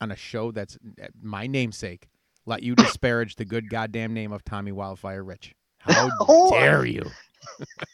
on 0.01 0.11
a 0.11 0.15
show 0.15 0.51
that's 0.51 0.77
uh, 1.01 1.07
my 1.21 1.45
namesake, 1.47 2.07
let 2.45 2.63
you 2.63 2.75
disparage 2.75 3.35
the 3.35 3.45
good 3.45 3.69
goddamn 3.69 4.13
name 4.13 4.31
of 4.31 4.43
Tommy 4.43 4.71
Wildfire 4.71 5.23
Rich. 5.23 5.53
How 5.79 6.09
Oh, 6.21 6.51
dare 6.51 6.85
you? 6.85 7.03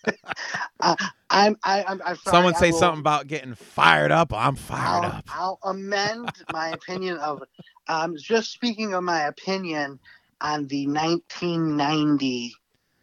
I'm 0.81 1.57
I, 1.63 1.83
I'm 1.83 2.01
I'm 2.05 2.15
sorry, 2.15 2.35
Someone 2.35 2.55
say 2.55 2.71
will- 2.71 2.79
something 2.79 2.99
about 2.99 3.27
getting 3.27 3.55
fired 3.55 4.11
up. 4.11 4.33
I'm 4.33 4.55
fired 4.55 5.03
I'll, 5.05 5.11
up. 5.11 5.25
I'll 5.29 5.59
amend 5.63 6.31
my 6.53 6.69
opinion 6.69 7.17
of 7.17 7.43
um 7.87 8.15
just 8.17 8.51
speaking 8.51 8.93
of 8.93 9.03
my 9.03 9.23
opinion 9.23 9.99
on 10.41 10.67
the 10.67 10.87
1990 10.87 12.45
eh, 12.45 12.49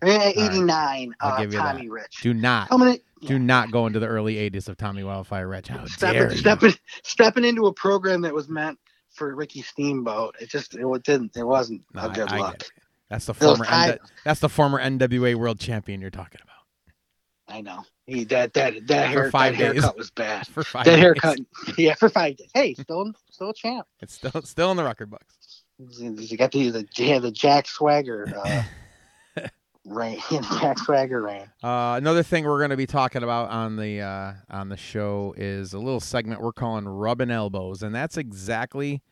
89 0.03 1.15
I'll 1.21 1.33
uh, 1.33 1.41
give 1.41 1.53
you 1.53 1.59
Tommy 1.59 1.89
Rich. 1.89 2.21
Do 2.23 2.35
not, 2.35 2.71
in, 2.73 2.99
do 3.27 3.39
not 3.39 3.71
go 3.71 3.87
into 3.87 3.99
the 4.01 4.07
early 4.09 4.35
'80s 4.51 4.69
of 4.69 4.77
Tommy 4.77 5.05
Wildfire 5.05 5.49
Rich. 5.49 5.69
How 5.69 5.85
dare 5.99 6.31
stepping, 6.37 6.71
you? 6.71 6.77
stepping 7.05 7.45
into 7.45 7.67
a 7.67 7.73
program 7.73 8.21
that 8.23 8.35
was 8.35 8.49
meant 8.49 8.79
for 9.11 9.35
Ricky 9.35 9.63
Steamboat. 9.63 10.37
It 10.41 10.49
just 10.51 10.75
it 10.75 11.03
didn't 11.05 11.37
it 11.37 11.45
wasn't 11.47 11.83
No, 11.95 12.03
a 12.03 12.09
I- 12.09 12.15
good 12.15 12.29
I 12.29 12.37
get 12.39 12.41
look. 12.41 12.63
That's 13.09 13.27
the 13.27 13.35
former. 13.35 13.67
N- 13.69 13.99
that's 14.25 14.41
the 14.41 14.49
former 14.49 14.81
NWA 14.81 15.35
World 15.35 15.61
Champion 15.61 16.01
you're 16.01 16.09
talking 16.11 16.41
about. 16.43 17.55
I 17.55 17.61
know. 17.61 17.83
He 18.07 18.25
that 18.25 18.55
that 18.55 18.87
that, 18.87 19.09
hair, 19.11 19.31
that 19.31 19.51
days. 19.51 19.59
haircut 19.59 19.99
was 19.99 20.11
bad. 20.11 20.47
For 20.49 20.65
five 20.65 20.87
That 20.87 20.93
days. 20.93 21.01
haircut, 21.01 21.39
yeah, 21.77 21.95
for 21.95 22.09
five 22.09 22.37
days. 22.39 22.49
Hey, 22.55 22.73
still 22.75 23.13
still 23.31 23.51
a 23.51 23.55
champ. 23.55 23.87
It's 24.01 24.15
still 24.15 24.41
still 24.43 24.71
in 24.71 24.77
the 24.79 24.85
record 24.85 25.11
books. 25.11 25.63
You 25.79 26.37
got 26.39 26.53
the 26.53 26.71
the 26.71 26.89
yeah, 26.97 27.19
the 27.19 27.31
Jack 27.31 27.67
Swagger 27.69 28.33
uh, 28.45 28.63
reign. 29.85 30.21
Jack 30.31 30.79
Swagger 30.79 31.23
reign. 31.23 31.51
Uh, 31.63 31.95
another 31.97 32.23
thing 32.23 32.45
we're 32.45 32.59
going 32.59 32.71
to 32.71 32.77
be 32.77 32.87
talking 32.87 33.23
about 33.23 33.51
on 33.51 33.77
the 33.77 34.01
uh, 34.01 34.33
on 34.51 34.69
the 34.69 34.77
show 34.77 35.35
is 35.37 35.73
a 35.73 35.79
little 35.79 36.01
segment 36.01 36.41
we're 36.41 36.53
calling 36.53 36.87
rubbing 36.87 37.31
elbows, 37.31 37.83
and 37.83 37.95
that's 37.95 38.17
exactly 38.17 39.03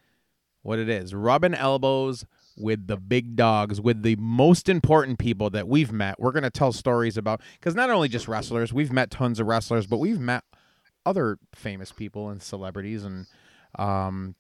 what 0.62 0.78
it 0.78 0.88
is: 0.88 1.14
rubbing 1.14 1.54
elbows 1.54 2.24
with 2.56 2.86
the 2.86 2.96
big 2.96 3.36
dogs, 3.36 3.80
with 3.80 4.02
the 4.02 4.16
most 4.16 4.68
important 4.68 5.18
people 5.18 5.50
that 5.50 5.66
we've 5.68 5.92
met. 5.92 6.20
We're 6.20 6.32
going 6.32 6.42
to 6.42 6.50
tell 6.50 6.72
stories 6.72 7.16
about 7.16 7.40
because 7.58 7.74
not 7.74 7.90
only 7.90 8.08
just 8.08 8.28
wrestlers, 8.28 8.72
we've 8.72 8.92
met 8.92 9.10
tons 9.10 9.40
of 9.40 9.46
wrestlers, 9.46 9.86
but 9.86 9.98
we've 9.98 10.20
met 10.20 10.44
other 11.06 11.38
famous 11.54 11.92
people 11.92 12.28
and 12.28 12.42
celebrities, 12.42 13.04
and 13.04 13.26
um, 13.78 14.34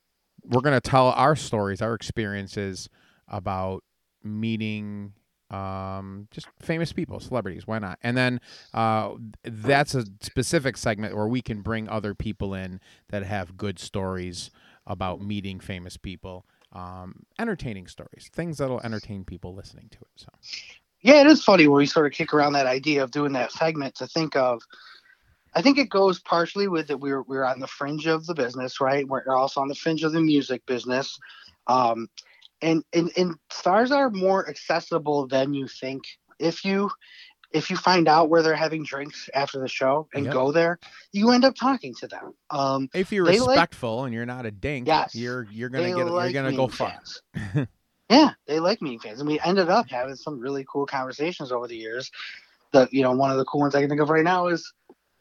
we're 0.44 0.60
going 0.60 0.78
to 0.78 0.80
tell 0.80 1.08
our 1.08 1.36
stories, 1.36 1.82
our 1.82 1.94
experiences 1.94 2.88
about 3.28 3.82
meeting 4.22 5.14
um, 5.50 6.28
just 6.30 6.48
famous 6.60 6.92
people, 6.92 7.20
celebrities. 7.20 7.66
Why 7.66 7.78
not? 7.78 7.98
And 8.02 8.16
then 8.16 8.40
uh, 8.72 9.14
that's 9.42 9.94
a 9.94 10.04
specific 10.20 10.76
segment 10.76 11.16
where 11.16 11.28
we 11.28 11.42
can 11.42 11.62
bring 11.62 11.88
other 11.88 12.14
people 12.14 12.54
in 12.54 12.80
that 13.08 13.24
have 13.24 13.56
good 13.56 13.78
stories 13.78 14.50
about 14.86 15.20
meeting 15.20 15.60
famous 15.60 15.96
people 15.96 16.46
um, 16.72 17.24
entertaining 17.38 17.86
stories, 17.86 18.30
things 18.32 18.58
that'll 18.58 18.80
entertain 18.80 19.24
people 19.24 19.54
listening 19.54 19.88
to 19.90 19.98
it. 19.98 20.08
So 20.16 20.28
Yeah, 21.02 21.20
it 21.20 21.26
is 21.26 21.42
funny 21.42 21.66
when 21.66 21.78
we 21.78 21.86
sort 21.86 22.06
of 22.06 22.12
kick 22.12 22.32
around 22.32 22.52
that 22.54 22.66
idea 22.66 23.02
of 23.02 23.10
doing 23.10 23.32
that 23.32 23.52
segment 23.52 23.94
to 23.96 24.06
think 24.06 24.36
of. 24.36 24.62
I 25.54 25.62
think 25.62 25.78
it 25.78 25.90
goes 25.90 26.20
partially 26.20 26.68
with 26.68 26.86
that 26.88 26.98
we're 26.98 27.22
we're 27.22 27.44
on 27.44 27.58
the 27.58 27.66
fringe 27.66 28.06
of 28.06 28.24
the 28.26 28.34
business, 28.34 28.80
right? 28.80 29.06
We're 29.06 29.34
also 29.34 29.60
on 29.60 29.68
the 29.68 29.74
fringe 29.74 30.04
of 30.04 30.12
the 30.12 30.20
music 30.20 30.64
business, 30.66 31.18
um, 31.66 32.08
and 32.62 32.84
and 32.92 33.10
and 33.16 33.34
stars 33.50 33.90
are 33.92 34.10
more 34.10 34.48
accessible 34.48 35.26
than 35.26 35.54
you 35.54 35.66
think. 35.68 36.02
If 36.38 36.64
you 36.64 36.90
if 37.52 37.68
you 37.68 37.76
find 37.76 38.06
out 38.08 38.28
where 38.30 38.42
they're 38.42 38.54
having 38.54 38.84
drinks 38.84 39.28
after 39.34 39.58
the 39.60 39.66
show 39.68 40.08
and 40.14 40.24
Yep. 40.26 40.32
go 40.32 40.52
there, 40.52 40.78
you 41.12 41.30
end 41.32 41.44
up 41.44 41.54
talking 41.56 41.94
to 41.96 42.06
them. 42.06 42.32
Um, 42.50 42.88
if 42.94 43.10
you're 43.12 43.26
They 43.26 43.40
like- 43.40 43.48
respectful 43.50 44.04
and 44.04 44.14
you're 44.14 44.24
not 44.26 44.46
a 44.46 44.50
dink, 44.52 44.86
Yes. 44.86 45.14
you're 45.14 45.46
you're 45.50 45.68
gonna 45.68 45.88
get 45.94 46.06
like 46.06 46.32
you're 46.32 46.42
gonna 46.42 46.56
go 46.56 46.68
far. 46.68 46.94
yeah, 48.08 48.30
they 48.46 48.60
like 48.60 48.80
meeting 48.82 49.00
fans, 49.00 49.20
and 49.20 49.28
we 49.28 49.40
ended 49.40 49.68
up 49.68 49.88
having 49.90 50.16
some 50.16 50.38
really 50.38 50.64
cool 50.70 50.86
conversations 50.86 51.50
over 51.52 51.66
the 51.66 51.76
years. 51.76 52.10
The 52.72 52.88
you 52.92 53.02
know 53.02 53.12
one 53.12 53.30
of 53.30 53.36
the 53.36 53.44
cool 53.44 53.60
ones 53.62 53.74
I 53.74 53.80
can 53.80 53.88
think 53.88 54.00
of 54.00 54.10
right 54.10 54.24
now 54.24 54.46
is 54.46 54.72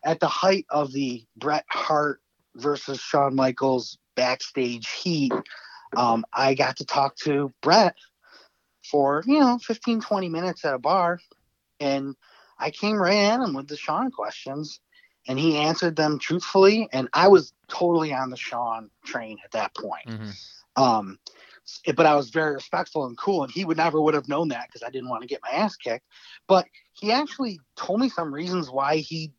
at 0.06 0.20
the 0.20 0.28
height 0.28 0.66
of 0.70 0.92
the 0.94 1.26
Bret 1.36 1.66
Hart 1.70 2.22
versus 2.56 3.00
Shawn 3.00 3.36
Michaels 3.36 3.98
backstage 4.16 4.88
heat. 4.90 5.34
Um, 5.96 6.26
I 6.34 6.54
got 6.54 6.78
to 6.78 6.86
talk 6.86 7.16
to 7.18 7.54
Bret 7.62 7.96
for 8.90 9.24
you 9.26 9.40
know 9.40 9.58
15 9.58 10.02
20 10.02 10.30
minutes 10.30 10.66
at 10.66 10.74
a 10.74 10.80
bar. 10.80 11.20
And 11.80 12.16
i 12.58 12.72
came 12.72 12.98
right 12.98 13.16
at 13.16 13.40
him 13.40 13.54
with 13.54 13.68
the 13.68 13.78
shawn 13.78 14.12
questions 14.12 14.80
and 15.28 15.38
he 15.40 15.58
answered 15.58 15.96
them 15.96 16.20
truthfully. 16.20 16.88
And 16.92 17.10
i 17.14 17.28
was 17.28 17.54
totally 17.68 18.14
on 18.14 18.30
the 18.30 18.38
shawn 18.38 18.90
train 19.06 19.38
at 19.44 19.52
that 19.52 19.76
point. 19.76 20.08
Mhm. 20.08 20.34
um 20.76 21.20
but 21.96 22.06
i 22.06 22.16
was 22.16 22.30
very 22.32 22.56
respectful 22.56 23.06
and 23.06 23.18
cool 23.18 23.44
and 23.44 23.52
he 23.52 23.64
would 23.64 23.78
never 23.78 24.02
would 24.02 24.16
have 24.16 24.28
known 24.28 24.48
that 24.50 24.68
because 24.68 24.84
i 24.84 24.90
didn't 24.90 25.10
want 25.10 25.22
to 25.22 25.28
get 25.28 25.42
my 25.44 25.50
ass 25.52 25.76
kicked. 25.76 26.06
But 26.48 26.68
he 26.94 27.12
actually 27.12 27.60
told 27.76 28.00
me 28.00 28.10
some 28.10 28.34
reasons 28.34 28.70
why 28.70 28.98
he 28.98 29.32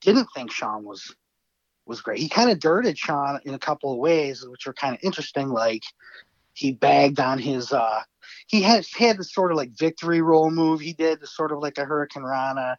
didn't 0.00 0.28
think 0.34 0.52
shawn 0.52 0.84
was 0.84 1.14
was 1.86 2.00
great. 2.00 2.18
He 2.18 2.28
kind 2.28 2.50
of 2.50 2.58
dirted 2.58 2.98
shawn 2.98 3.40
in 3.44 3.54
a 3.54 3.58
couple 3.58 3.92
of 3.92 3.98
ways 3.98 4.44
which 4.46 4.66
were 4.66 4.72
kind 4.72 4.94
of 4.94 5.00
interesting 5.02 5.48
like 5.48 5.82
he 6.54 6.72
bagged 6.72 7.20
on 7.20 7.38
his 7.38 7.72
uh 7.72 8.00
he 8.46 8.62
has 8.62 8.90
had 8.92 9.18
this 9.18 9.32
sort 9.32 9.50
of 9.50 9.56
like 9.56 9.70
victory 9.76 10.22
roll 10.22 10.50
move 10.50 10.80
he 10.80 10.92
did 10.92 11.20
this 11.20 11.36
sort 11.36 11.52
of 11.52 11.58
like 11.58 11.76
a 11.76 11.84
hurricane 11.84 12.22
rana 12.22 12.78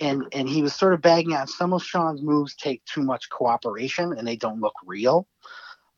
and 0.00 0.24
and 0.32 0.48
he 0.48 0.60
was 0.60 0.74
sort 0.74 0.92
of 0.92 1.00
bagging 1.00 1.32
on 1.32 1.46
some 1.46 1.72
of 1.72 1.82
shawn's 1.82 2.20
moves 2.20 2.54
take 2.54 2.84
too 2.84 3.02
much 3.02 3.30
cooperation 3.30 4.12
and 4.12 4.26
they 4.26 4.36
don't 4.36 4.60
look 4.60 4.74
real 4.84 5.26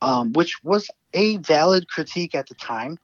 um, 0.01 0.33
which 0.33 0.63
was 0.63 0.89
a 1.13 1.37
valid 1.37 1.89
critique 1.89 2.35
at 2.35 2.47
the 2.47 2.55
time 2.55 2.97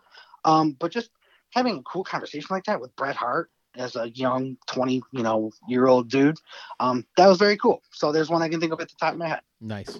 um, 0.45 0.75
but 0.79 0.91
just 0.91 1.09
having 1.49 1.77
a 1.77 1.83
cool 1.83 2.03
conversation 2.03 2.47
like 2.51 2.65
that 2.65 2.79
with 2.79 2.95
bret 2.95 3.15
hart 3.15 3.49
as 3.75 3.95
a 3.95 4.10
young 4.10 4.57
20 4.67 5.01
you 5.12 5.23
know 5.23 5.51
year 5.67 5.88
old 5.88 6.10
dude 6.10 6.38
um, 6.79 7.05
that 7.17 7.27
was 7.27 7.38
very 7.38 7.57
cool 7.57 7.81
so 7.91 8.12
there's 8.12 8.29
one 8.29 8.41
i 8.41 8.49
can 8.49 8.60
think 8.60 8.73
of 8.73 8.79
at 8.81 8.89
the 8.89 8.95
top 8.99 9.13
of 9.13 9.19
my 9.19 9.27
head 9.27 9.41
Nice. 9.62 9.99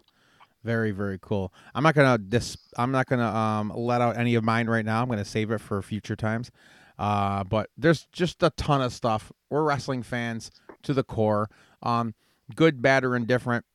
Very, 0.64 0.92
very 0.92 1.18
cool. 1.22 1.52
I'm 1.74 1.84
not 1.84 1.96
gonna 1.96 2.18
dis 2.18 2.56
I'm 2.78 2.92
not 2.92 3.08
gonna 3.08 3.28
um 3.28 3.72
let 3.76 4.02
out 4.02 4.18
any 4.18 4.36
of 4.36 4.44
mine 4.44 4.68
right 4.68 4.86
now. 4.86 5.02
I'm 5.02 5.10
gonna 5.10 5.26
save 5.26 5.50
it 5.52 5.60
for 5.60 5.82
future 5.82 6.16
times. 6.16 6.52
Uh 7.00 7.44
but 7.44 7.70
there's 7.78 8.08
just 8.12 8.44
a 8.44 8.52
ton 8.52 8.82
of 8.82 8.94
stuff. 8.94 9.32
We're 9.50 9.64
wrestling 9.64 10.04
fans 10.04 10.52
to 10.84 10.94
the 10.94 11.04
core. 11.04 11.50
Um 11.82 12.14
good, 12.56 12.82
bad, 12.82 13.04
or 13.04 13.16
indifferent. 13.16 13.66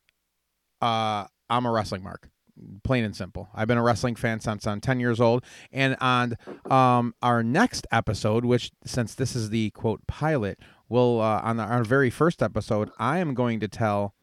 Uh 0.80 1.26
I'm 1.50 1.66
a 1.66 1.70
wrestling 1.72 2.02
mark. 2.04 2.30
Plain 2.84 3.04
and 3.04 3.14
simple. 3.14 3.48
I've 3.54 3.68
been 3.68 3.78
a 3.78 3.82
wrestling 3.82 4.16
fan 4.16 4.40
since 4.40 4.66
I'm 4.66 4.80
10 4.80 5.00
years 5.00 5.20
old. 5.20 5.44
And 5.72 5.96
on 6.00 6.36
um, 6.70 7.14
our 7.22 7.42
next 7.42 7.86
episode, 7.92 8.44
which 8.44 8.70
since 8.84 9.14
this 9.14 9.36
is 9.36 9.50
the 9.50 9.70
quote 9.70 10.06
pilot, 10.06 10.58
will 10.88 11.20
uh, 11.20 11.40
on 11.42 11.60
our 11.60 11.84
very 11.84 12.10
first 12.10 12.42
episode, 12.42 12.90
I 12.98 13.18
am 13.18 13.34
going 13.34 13.60
to 13.60 13.68
tell 13.68 14.14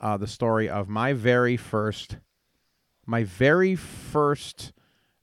uh, 0.00 0.16
the 0.16 0.26
story 0.26 0.68
of 0.68 0.88
my 0.88 1.12
very 1.12 1.56
first, 1.56 2.18
my 3.06 3.24
very 3.24 3.74
first 3.74 4.72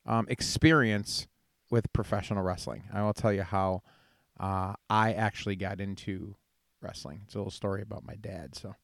um, 0.05 0.25
experience 0.29 1.27
with 1.69 1.91
professional 1.93 2.43
wrestling. 2.43 2.83
I 2.93 3.03
will 3.03 3.13
tell 3.13 3.33
you 3.33 3.43
how 3.43 3.83
uh, 4.39 4.73
I 4.89 5.13
actually 5.13 5.55
got 5.55 5.79
into 5.79 6.35
wrestling. 6.81 7.21
It's 7.25 7.35
a 7.35 7.37
little 7.37 7.51
story 7.51 7.81
about 7.81 8.05
my 8.05 8.15
dad. 8.15 8.55
So 8.55 8.75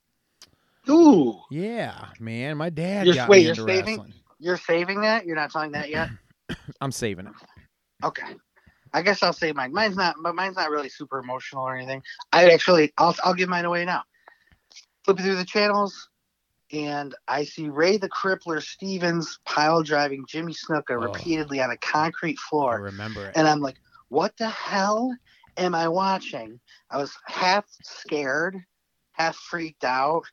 ooh 0.90 1.40
yeah, 1.50 2.08
man, 2.20 2.58
my 2.58 2.70
dad 2.70 3.06
You're- 3.06 3.18
got 3.18 3.30
wait, 3.30 3.38
me 3.40 3.44
you're 3.44 3.52
into 3.52 3.64
saving? 3.66 3.88
wrestling. 3.98 4.14
you're 4.40 4.58
saving 4.58 5.02
that 5.02 5.26
you're 5.26 5.36
not 5.36 5.52
telling 5.52 5.72
that 5.74 5.90
yet 5.90 6.10
I'm 6.82 6.92
saving 6.92 7.28
it. 7.28 7.34
Okay. 8.04 8.36
I 8.94 9.02
guess 9.02 9.24
I'll 9.24 9.32
say 9.32 9.54
mine. 9.54 9.72
Mine's 9.72 9.96
not, 9.96 10.16
but 10.22 10.36
mine's 10.36 10.58
not 10.58 10.70
really 10.70 10.90
super 10.90 11.20
emotional 11.20 11.64
or 11.64 11.76
anything. 11.78 12.02
I 12.34 12.50
actually, 12.50 12.92
I'll, 12.98 13.16
I'll 13.24 13.34
give 13.34 13.48
mine 13.48 13.64
away 13.64 13.86
now. 13.86 14.04
Flipping 15.06 15.24
through 15.24 15.38
the 15.38 15.46
channels, 15.46 16.10
and 16.74 17.16
I 17.28 17.46
see 17.46 17.70
Ray 17.70 17.96
the 17.98 18.10
Crippler 18.10 18.62
Stevens 18.62 19.40
pile 19.46 19.82
driving 19.82 20.26
Jimmy 20.28 20.54
Snuka 20.54 20.92
Oh. 20.92 20.96
repeatedly 20.96 21.62
on 21.62 21.72
a 21.72 21.78
concrete 21.78 22.38
I 22.38 22.50
floor, 22.50 22.82
remember 22.82 23.28
it. 23.28 23.38
and 23.38 23.48
I'm 23.48 23.62
like, 23.62 23.78
what 24.10 24.36
the 24.38 24.50
hell 24.50 25.16
am 25.56 25.74
I 25.74 25.88
watching? 25.88 26.60
I 26.90 26.98
was 26.98 27.14
half 27.28 27.66
scared, 27.84 28.58
half 29.22 29.36
freaked 29.36 29.84
out, 29.84 30.24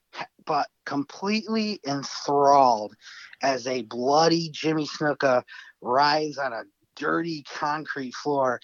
but 0.47 0.67
completely 0.87 1.81
enthralled 1.87 2.95
as 3.43 3.67
a 3.67 3.83
bloody 3.83 4.49
Jimmy 4.51 4.87
Snuka 4.87 5.43
rides 5.81 6.39
on 6.39 6.53
a 6.53 6.63
dirty 6.97 7.45
concrete 7.55 8.15
floor. 8.15 8.61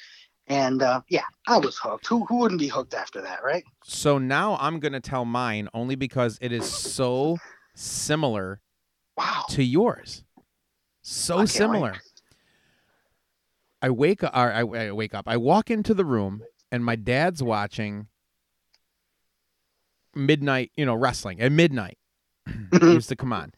And 0.46 0.82
uh, 0.82 1.02
yeah, 1.08 1.24
I 1.46 1.58
was 1.58 1.78
hooked. 1.78 2.06
Who 2.06 2.24
who 2.24 2.38
wouldn't 2.38 2.60
be 2.60 2.68
hooked 2.68 2.94
after 2.94 3.20
that, 3.22 3.42
right? 3.44 3.64
So 3.84 4.18
now 4.18 4.56
I'm 4.60 4.80
gonna 4.80 5.00
tell 5.00 5.24
mine 5.24 5.68
only 5.74 5.94
because 5.94 6.38
it 6.40 6.52
is 6.52 6.64
so 6.66 7.38
similar 7.74 8.60
Wow. 9.16 9.44
to 9.50 9.62
yours. 9.62 10.24
So 11.02 11.40
I 11.40 11.44
similar. 11.44 11.92
wait. 11.92 12.00
I 13.82 13.90
wake 13.90 14.24
up. 14.24 14.34
I, 14.34 14.60
I 14.60 14.92
wake 14.92 15.14
up. 15.14 15.24
I 15.28 15.36
walk 15.36 15.70
into 15.70 15.92
the 15.92 16.04
room, 16.06 16.42
and 16.72 16.82
my 16.84 16.96
dad's 16.96 17.42
watching 17.42 18.08
midnight. 20.14 20.70
You 20.76 20.86
know, 20.86 20.94
wrestling 20.94 21.40
at 21.40 21.52
midnight. 21.52 21.98
Used 22.82 23.08
to 23.08 23.16
come 23.16 23.32
on, 23.32 23.52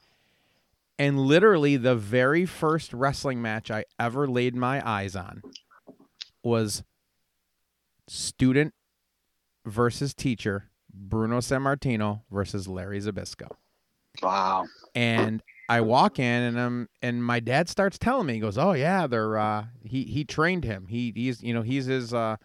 and 0.99 1.19
literally 1.19 1.77
the 1.77 1.97
very 1.97 2.47
first 2.47 2.93
wrestling 2.93 3.43
match 3.43 3.71
I 3.71 3.85
ever 3.99 4.29
laid 4.29 4.55
my 4.55 4.87
eyes 4.89 5.17
on 5.17 5.43
was 6.45 6.85
student 8.09 8.73
versus 9.65 10.15
teacher 10.15 10.71
Bruno 10.95 11.39
Sammartino 11.41 12.23
versus 12.31 12.69
Larry 12.69 13.01
Zbyszko 13.01 13.49
Wow. 14.23 14.67
and 14.95 15.43
I 15.69 15.81
walk 15.81 16.19
in 16.21 16.43
and 16.43 16.57
um 16.59 16.89
and 17.03 17.23
my 17.25 17.41
dad 17.41 17.69
starts 17.69 17.99
telling 17.99 18.27
me 18.29 18.35
he 18.35 18.39
goes 18.41 18.57
oh 18.57 18.73
yeah 18.73 19.09
they're 19.09 19.37
uh 19.37 19.65
he 19.83 20.05
he 20.05 20.25
trained 20.25 20.63
him 20.65 20.87
he 20.89 21.13
he's 21.15 21.43
you 21.43 21.53
know 21.53 21.63
he's 21.63 21.87
his 21.87 22.15
uh 22.15 22.37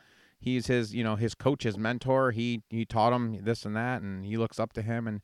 he's 0.41 0.67
his 0.67 0.93
you 0.93 1.03
know 1.03 1.15
his 1.15 1.33
coach 1.35 1.63
his 1.63 1.77
mentor 1.77 2.31
he 2.31 2.61
he 2.69 2.83
taught 2.83 3.13
him 3.13 3.43
this 3.43 3.65
and 3.65 3.75
that 3.75 4.01
and 4.01 4.25
he 4.25 4.37
looks 4.37 4.59
up 4.59 4.73
to 4.73 4.81
him 4.81 5.07
and, 5.07 5.21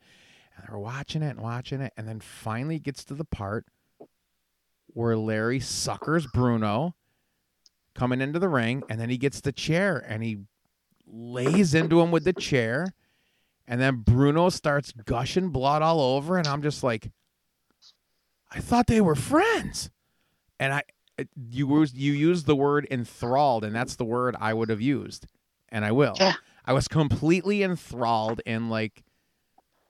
and 0.56 0.66
they're 0.68 0.80
watching 0.80 1.22
it 1.22 1.32
and 1.32 1.42
watching 1.42 1.82
it 1.82 1.92
and 1.98 2.08
then 2.08 2.20
finally 2.20 2.80
gets 2.80 3.04
to 3.04 3.14
the 3.14 3.26
part 3.26 3.66
where 4.88 5.18
Larry 5.18 5.60
suckers 5.60 6.26
Bruno 6.28 6.96
coming 7.94 8.22
into 8.22 8.40
the 8.40 8.50
ring 8.50 8.84
and 8.90 9.02
then 9.02 9.10
he 9.10 9.18
gets 9.18 9.42
the 9.42 9.52
chair 9.52 10.06
and 10.08 10.24
he 10.24 10.38
lays 11.06 11.74
into 11.74 12.00
him 12.00 12.12
with 12.12 12.24
the 12.24 12.34
chair 12.34 12.94
and 13.68 13.82
then 13.82 13.98
Bruno 13.98 14.50
starts 14.50 14.94
gushing 14.94 15.50
blood 15.50 15.82
all 15.82 16.00
over, 16.00 16.38
and 16.38 16.48
I'm 16.48 16.62
just 16.62 16.84
like, 16.84 17.12
I 18.50 18.60
thought 18.60 18.88
they 18.88 19.02
were 19.02 19.16
friends. 19.16 19.90
And 20.58 20.74
I, 20.74 20.84
Uh, 21.20 21.24
you 21.50 21.68
was 21.68 21.94
you 21.94 22.14
used 22.14 22.46
the 22.46 22.56
word 22.56 22.88
enthralled, 22.92 23.64
and 23.64 23.76
that's 23.76 23.96
the 23.96 24.06
word 24.06 24.36
I 24.40 24.54
would 24.54 24.70
have 24.70 24.82
used, 24.82 25.28
and 25.70 25.84
I 25.84 25.92
will. 25.92 26.16
Yeah. 26.20 26.34
I 26.66 26.74
was 26.74 26.88
completely 26.88 27.64
enthralled 27.64 28.42
and 28.46 28.70
like 28.70 29.04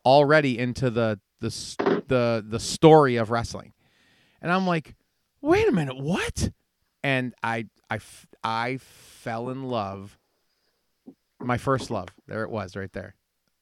already 0.06 0.58
into 0.58 0.90
the 0.90 1.20
the 1.40 2.04
the 2.08 2.46
the 2.48 2.60
story 2.60 3.16
of 3.18 3.30
wrestling, 3.30 3.74
and 4.42 4.52
I'm 4.52 4.68
like, 4.68 4.96
wait 5.42 5.68
a 5.68 5.72
minute, 5.72 5.98
what? 5.98 6.52
And 7.04 7.34
I 7.44 7.66
I 7.90 8.00
I 8.44 8.78
fell 8.78 9.50
in 9.50 9.64
love. 9.64 10.18
My 11.40 11.58
first 11.58 11.92
love. 11.92 12.08
There 12.28 12.44
it 12.44 12.50
was, 12.50 12.76
right 12.76 12.92
there. 12.94 13.16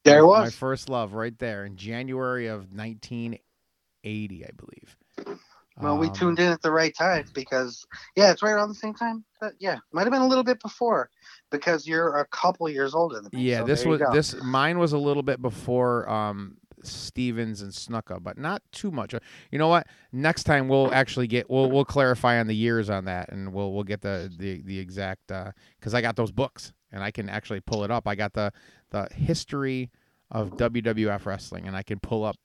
There 0.05 0.19
it 0.19 0.25
was. 0.25 0.45
My 0.45 0.49
first 0.51 0.87
love 0.87 1.13
right 1.13 1.37
there 1.39 1.65
in 1.65 1.75
January 1.75 2.47
of 2.47 2.71
1980, 2.73 4.45
I 4.45 4.49
believe. 4.55 5.37
Well, 5.81 5.97
we 5.97 6.07
Um, 6.07 6.13
tuned 6.13 6.39
in 6.39 6.51
at 6.51 6.61
the 6.61 6.71
right 6.71 6.95
time 6.95 7.25
because 7.33 7.85
yeah, 8.15 8.31
it's 8.31 8.41
right 8.41 8.51
around 8.51 8.69
the 8.69 8.75
same 8.75 8.93
time. 8.93 9.25
But 9.41 9.53
yeah, 9.59 9.77
might 9.91 10.03
have 10.03 10.11
been 10.11 10.21
a 10.21 10.27
little 10.27 10.43
bit 10.43 10.61
before 10.61 11.09
because 11.51 11.85
you're 11.85 12.15
a 12.17 12.25
couple 12.27 12.69
years 12.69 12.95
older 12.95 13.19
than 13.21 13.29
me. 13.33 13.41
Yeah, 13.49 13.59
so 13.59 13.65
this 13.65 13.85
was 13.85 14.01
this 14.13 14.35
mine 14.43 14.79
was 14.79 14.93
a 14.93 14.97
little 14.97 15.23
bit 15.23 15.41
before 15.41 16.09
um 16.09 16.57
Stevens 16.83 17.61
and 17.61 17.71
Snuka, 17.71 18.21
but 18.21 18.37
not 18.37 18.61
too 18.71 18.91
much. 18.91 19.13
Uh, 19.13 19.19
You 19.51 19.57
know 19.59 19.67
what? 19.67 19.87
Next 20.11 20.43
time 20.43 20.67
we'll 20.67 20.93
actually 20.93 21.27
get 21.27 21.49
we'll 21.49 21.69
we'll 21.69 21.85
clarify 21.85 22.39
on 22.39 22.47
the 22.47 22.55
years 22.55 22.89
on 22.89 23.05
that, 23.05 23.29
and 23.31 23.53
we'll 23.53 23.73
we'll 23.73 23.83
get 23.83 24.01
the 24.01 24.31
the 24.37 24.61
the 24.61 24.79
exact 24.79 25.27
because 25.27 25.93
I 25.93 26.01
got 26.01 26.15
those 26.15 26.31
books 26.31 26.71
and 26.91 27.03
I 27.03 27.11
can 27.11 27.27
actually 27.27 27.59
pull 27.59 27.83
it 27.83 27.91
up. 27.91 28.07
I 28.07 28.15
got 28.15 28.33
the 28.33 28.53
the 28.91 29.09
history 29.13 29.91
of 30.31 30.51
WWF 30.51 31.25
wrestling, 31.25 31.67
and 31.67 31.75
I 31.75 31.83
can 31.83 31.99
pull 31.99 32.23
up 32.23 32.37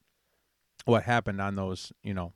what 0.85 1.03
happened 1.03 1.39
on 1.39 1.55
those. 1.55 1.93
You 2.03 2.13
know. 2.13 2.33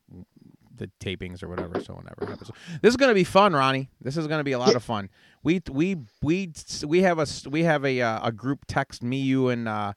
The 0.77 0.89
tapings 0.99 1.41
or 1.43 1.47
whatever, 1.47 1.79
so 1.81 1.93
whenever 1.93 2.25
happens. 2.31 2.51
This 2.81 2.89
is 2.91 2.97
gonna 2.97 3.13
be 3.13 3.23
fun, 3.23 3.53
Ronnie. 3.53 3.89
This 4.01 4.17
is 4.17 4.27
gonna 4.27 4.43
be 4.43 4.51
a 4.53 4.59
lot 4.59 4.75
of 4.75 4.83
fun. 4.83 5.09
We 5.43 5.61
we 5.71 5.97
we 6.21 6.51
we 6.85 7.01
have 7.01 7.19
a 7.19 7.27
we 7.49 7.63
have 7.63 7.85
a 7.85 8.01
uh, 8.01 8.27
a 8.27 8.31
group 8.31 8.65
text 8.67 9.03
me 9.03 9.17
you 9.21 9.49
and 9.49 9.67
uh, 9.67 9.93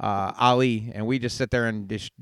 uh, 0.00 0.32
Ali, 0.38 0.90
and 0.94 1.06
we 1.06 1.18
just 1.18 1.36
sit 1.36 1.50
there 1.50 1.66
and 1.66 1.88
just 1.88 2.12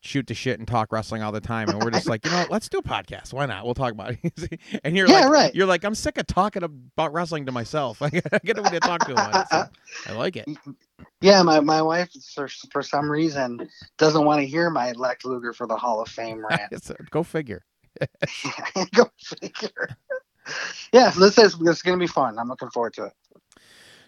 shoot 0.00 0.26
the 0.26 0.34
shit 0.34 0.58
and 0.58 0.68
talk 0.68 0.92
wrestling 0.92 1.22
all 1.22 1.32
the 1.32 1.40
time. 1.40 1.68
And 1.68 1.82
we're 1.82 1.90
just 1.90 2.08
like, 2.08 2.24
you 2.24 2.30
know, 2.30 2.38
what? 2.38 2.50
let's 2.50 2.68
do 2.68 2.78
a 2.78 2.82
podcast. 2.82 3.32
Why 3.32 3.46
not? 3.46 3.64
We'll 3.64 3.74
talk 3.74 3.92
about 3.92 4.16
it. 4.22 4.60
and 4.84 4.96
you're 4.96 5.08
Yeah, 5.08 5.20
like, 5.22 5.30
right. 5.30 5.54
you're 5.54 5.66
like, 5.66 5.84
I'm 5.84 5.94
sick 5.94 6.18
of 6.18 6.26
talking 6.26 6.62
about 6.62 7.12
wrestling 7.12 7.46
to 7.46 7.52
myself. 7.52 8.00
I 8.02 8.08
get 8.10 8.56
nobody 8.56 8.78
to 8.78 8.80
talk 8.80 9.06
to 9.06 9.12
about 9.12 9.34
it. 9.34 9.48
So 9.50 9.64
I 10.06 10.12
like 10.16 10.36
it. 10.36 10.48
Yeah, 11.20 11.42
my, 11.42 11.60
my 11.60 11.82
wife 11.82 12.10
for, 12.34 12.48
for 12.70 12.82
some 12.82 13.10
reason 13.10 13.68
doesn't 13.98 14.24
want 14.24 14.40
to 14.40 14.46
hear 14.46 14.70
my 14.70 14.92
Lex 14.92 15.24
Luger 15.24 15.52
for 15.52 15.66
the 15.66 15.76
Hall 15.76 16.00
of 16.00 16.08
Fame 16.08 16.44
rant. 16.50 16.72
It's- 16.72 16.92
go 17.10 17.22
figure. 17.22 17.64
Go 18.94 19.10
figure. 19.18 19.88
Yeah, 20.92 21.10
this 21.10 21.36
is 21.36 21.60
is 21.60 21.82
gonna 21.82 21.96
be 21.98 22.06
fun. 22.06 22.38
I'm 22.38 22.46
looking 22.48 22.70
forward 22.70 22.92
to 22.94 23.06
it. 23.06 23.12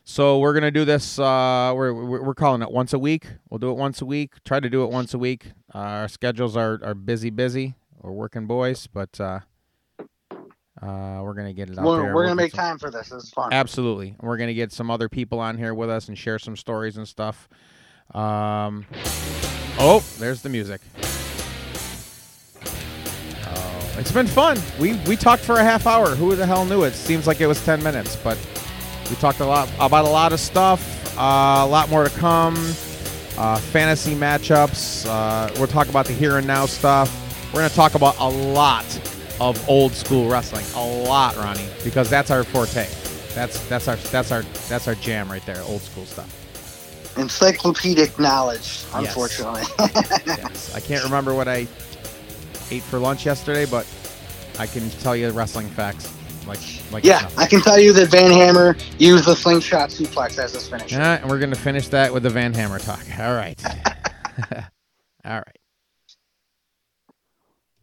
So 0.05 0.39
we're 0.39 0.55
gonna 0.55 0.71
do 0.71 0.85
this. 0.85 1.19
Uh, 1.19 1.73
we're 1.75 1.93
we're 1.93 2.23
we're 2.23 2.35
calling 2.35 2.63
it 2.63 2.71
once 2.71 2.93
a 2.93 3.01
week. 3.01 3.27
We'll 3.49 3.59
do 3.59 3.71
it 3.71 3.77
once 3.77 4.01
a 4.01 4.07
week. 4.07 4.35
Try 4.45 4.61
to 4.61 4.71
do 4.71 4.85
it 4.85 4.91
once 4.91 5.13
a 5.13 5.19
week. 5.19 5.51
Uh, 5.75 5.79
our 5.79 6.09
schedules 6.09 6.57
are 6.57 6.79
are 6.85 6.95
busy, 6.95 7.31
busy. 7.31 7.75
We're 8.01 8.13
working 8.13 8.47
boys, 8.47 8.87
but 8.87 9.21
uh, 9.21 9.41
uh, 10.83 11.21
we're 11.23 11.35
gonna 11.35 11.53
get 11.53 11.69
it 11.71 11.79
out 11.79 11.85
We're, 11.85 12.03
there. 12.03 12.15
we're 12.15 12.23
gonna 12.25 12.37
get 12.37 12.43
make 12.43 12.51
some- 12.53 12.59
time 12.65 12.79
for 12.79 12.91
this. 12.91 13.13
It's 13.13 13.31
fun. 13.31 13.53
Absolutely. 13.53 14.15
We're 14.21 14.37
going 14.39 14.49
to 14.49 14.55
get 14.55 14.73
some 14.73 14.91
other 14.91 15.09
people 15.09 15.39
on 15.41 15.59
here 15.59 15.75
with 15.75 15.91
us 15.91 16.09
and 16.09 16.17
share 16.17 16.39
some 16.39 16.57
stories 16.57 16.97
and 16.97 17.07
stuff. 17.07 17.49
Um, 18.15 18.87
oh, 19.79 20.03
there's 20.19 20.43
the 20.43 20.49
music. 20.49 20.81
Oh, 23.47 23.95
it's 23.99 24.13
been 24.13 24.27
fun. 24.27 24.59
We 24.79 24.95
we 25.07 25.17
talked 25.17 25.43
for 25.43 25.57
a 25.57 25.63
half 25.65 25.87
hour. 25.87 26.15
Who 26.15 26.35
the 26.35 26.47
hell 26.47 26.65
knew 26.65 26.85
it? 26.85 26.95
Seems 26.95 27.27
like 27.27 27.41
it 27.41 27.47
was 27.47 27.63
10 27.65 27.83
minutes, 27.83 28.17
but 28.17 28.39
we 29.09 29.17
talked 29.17 29.41
a 29.41 29.47
lot 29.47 29.69
about 29.79 30.05
a 30.05 30.09
lot 30.09 30.33
of 30.33 30.41
stuff. 30.41 31.17
Uh, 31.19 31.63
a 31.65 31.67
lot 31.67 31.91
more 31.91 32.05
to 32.05 32.11
come. 32.11 32.55
Uh, 33.37 33.57
fantasy 33.59 34.15
matchups. 34.15 35.07
Uh, 35.09 35.51
we'll 35.57 35.67
talk 35.67 35.89
about 35.89 36.07
the 36.07 36.13
here 36.13 36.39
and 36.39 36.47
now 36.47 36.67
stuff. 36.67 37.11
We're 37.53 37.61
going 37.61 37.71
to 37.71 37.77
talk 37.77 37.95
about 37.95 38.17
a 38.19 38.29
lot 38.29 38.85
of 39.41 39.69
old 39.69 39.93
school 39.93 40.29
wrestling. 40.29 40.65
A 40.75 41.05
lot, 41.05 41.37
Ronnie, 41.37 41.69
because 41.83 42.11
that's 42.11 42.31
our 42.31 42.45
forte. 42.45 42.87
That's 43.35 43.67
that's 43.69 43.89
our 43.89 43.97
that's 43.97 44.33
our 44.33 44.43
that's 44.69 44.87
our 44.87 44.95
jam 44.97 45.31
right 45.31 45.45
there. 45.47 45.63
Old 45.63 45.81
school 45.81 46.05
stuff. 46.05 46.37
Encyclopedic 47.17 48.19
knowledge, 48.19 48.85
unfortunately. 48.95 49.63
yes. 50.27 50.75
I 50.75 50.81
can't 50.81 51.03
remember 51.03 51.35
what 51.35 51.49
I 51.49 51.67
ate 52.71 52.83
for 52.83 52.99
lunch 52.99 53.27
yesterday, 53.27 53.67
but 53.67 53.87
I 54.59 54.67
can 54.67 54.89
tell 54.91 55.17
you 55.17 55.31
wrestling 55.31 55.69
facts. 55.69 56.15
Like 56.47 56.61
like 56.91 57.05
yeah, 57.05 57.21
nothing. 57.21 57.39
I 57.39 57.47
can 57.47 57.61
tell 57.61 57.79
you 57.79 57.93
that 57.95 58.09
Van 58.09 58.31
Hammer 58.31 58.77
used 58.99 59.27
the 59.27 59.35
slingshot 59.35 59.91
suplex 59.91 60.39
as 60.39 60.55
his 60.55 60.69
finish. 60.69 60.93
Yeah, 60.93 61.21
and 61.21 61.31
we're 61.31 61.39
gonna 61.39 61.55
finish 61.57 61.89
that 61.89 62.13
with 62.13 62.23
the 62.23 62.31
Van 62.31 62.53
Hammer 62.55 62.79
talk. 62.79 63.05
All 63.19 63.35
right. 63.35 63.63
All 65.25 65.37
right. 65.37 65.60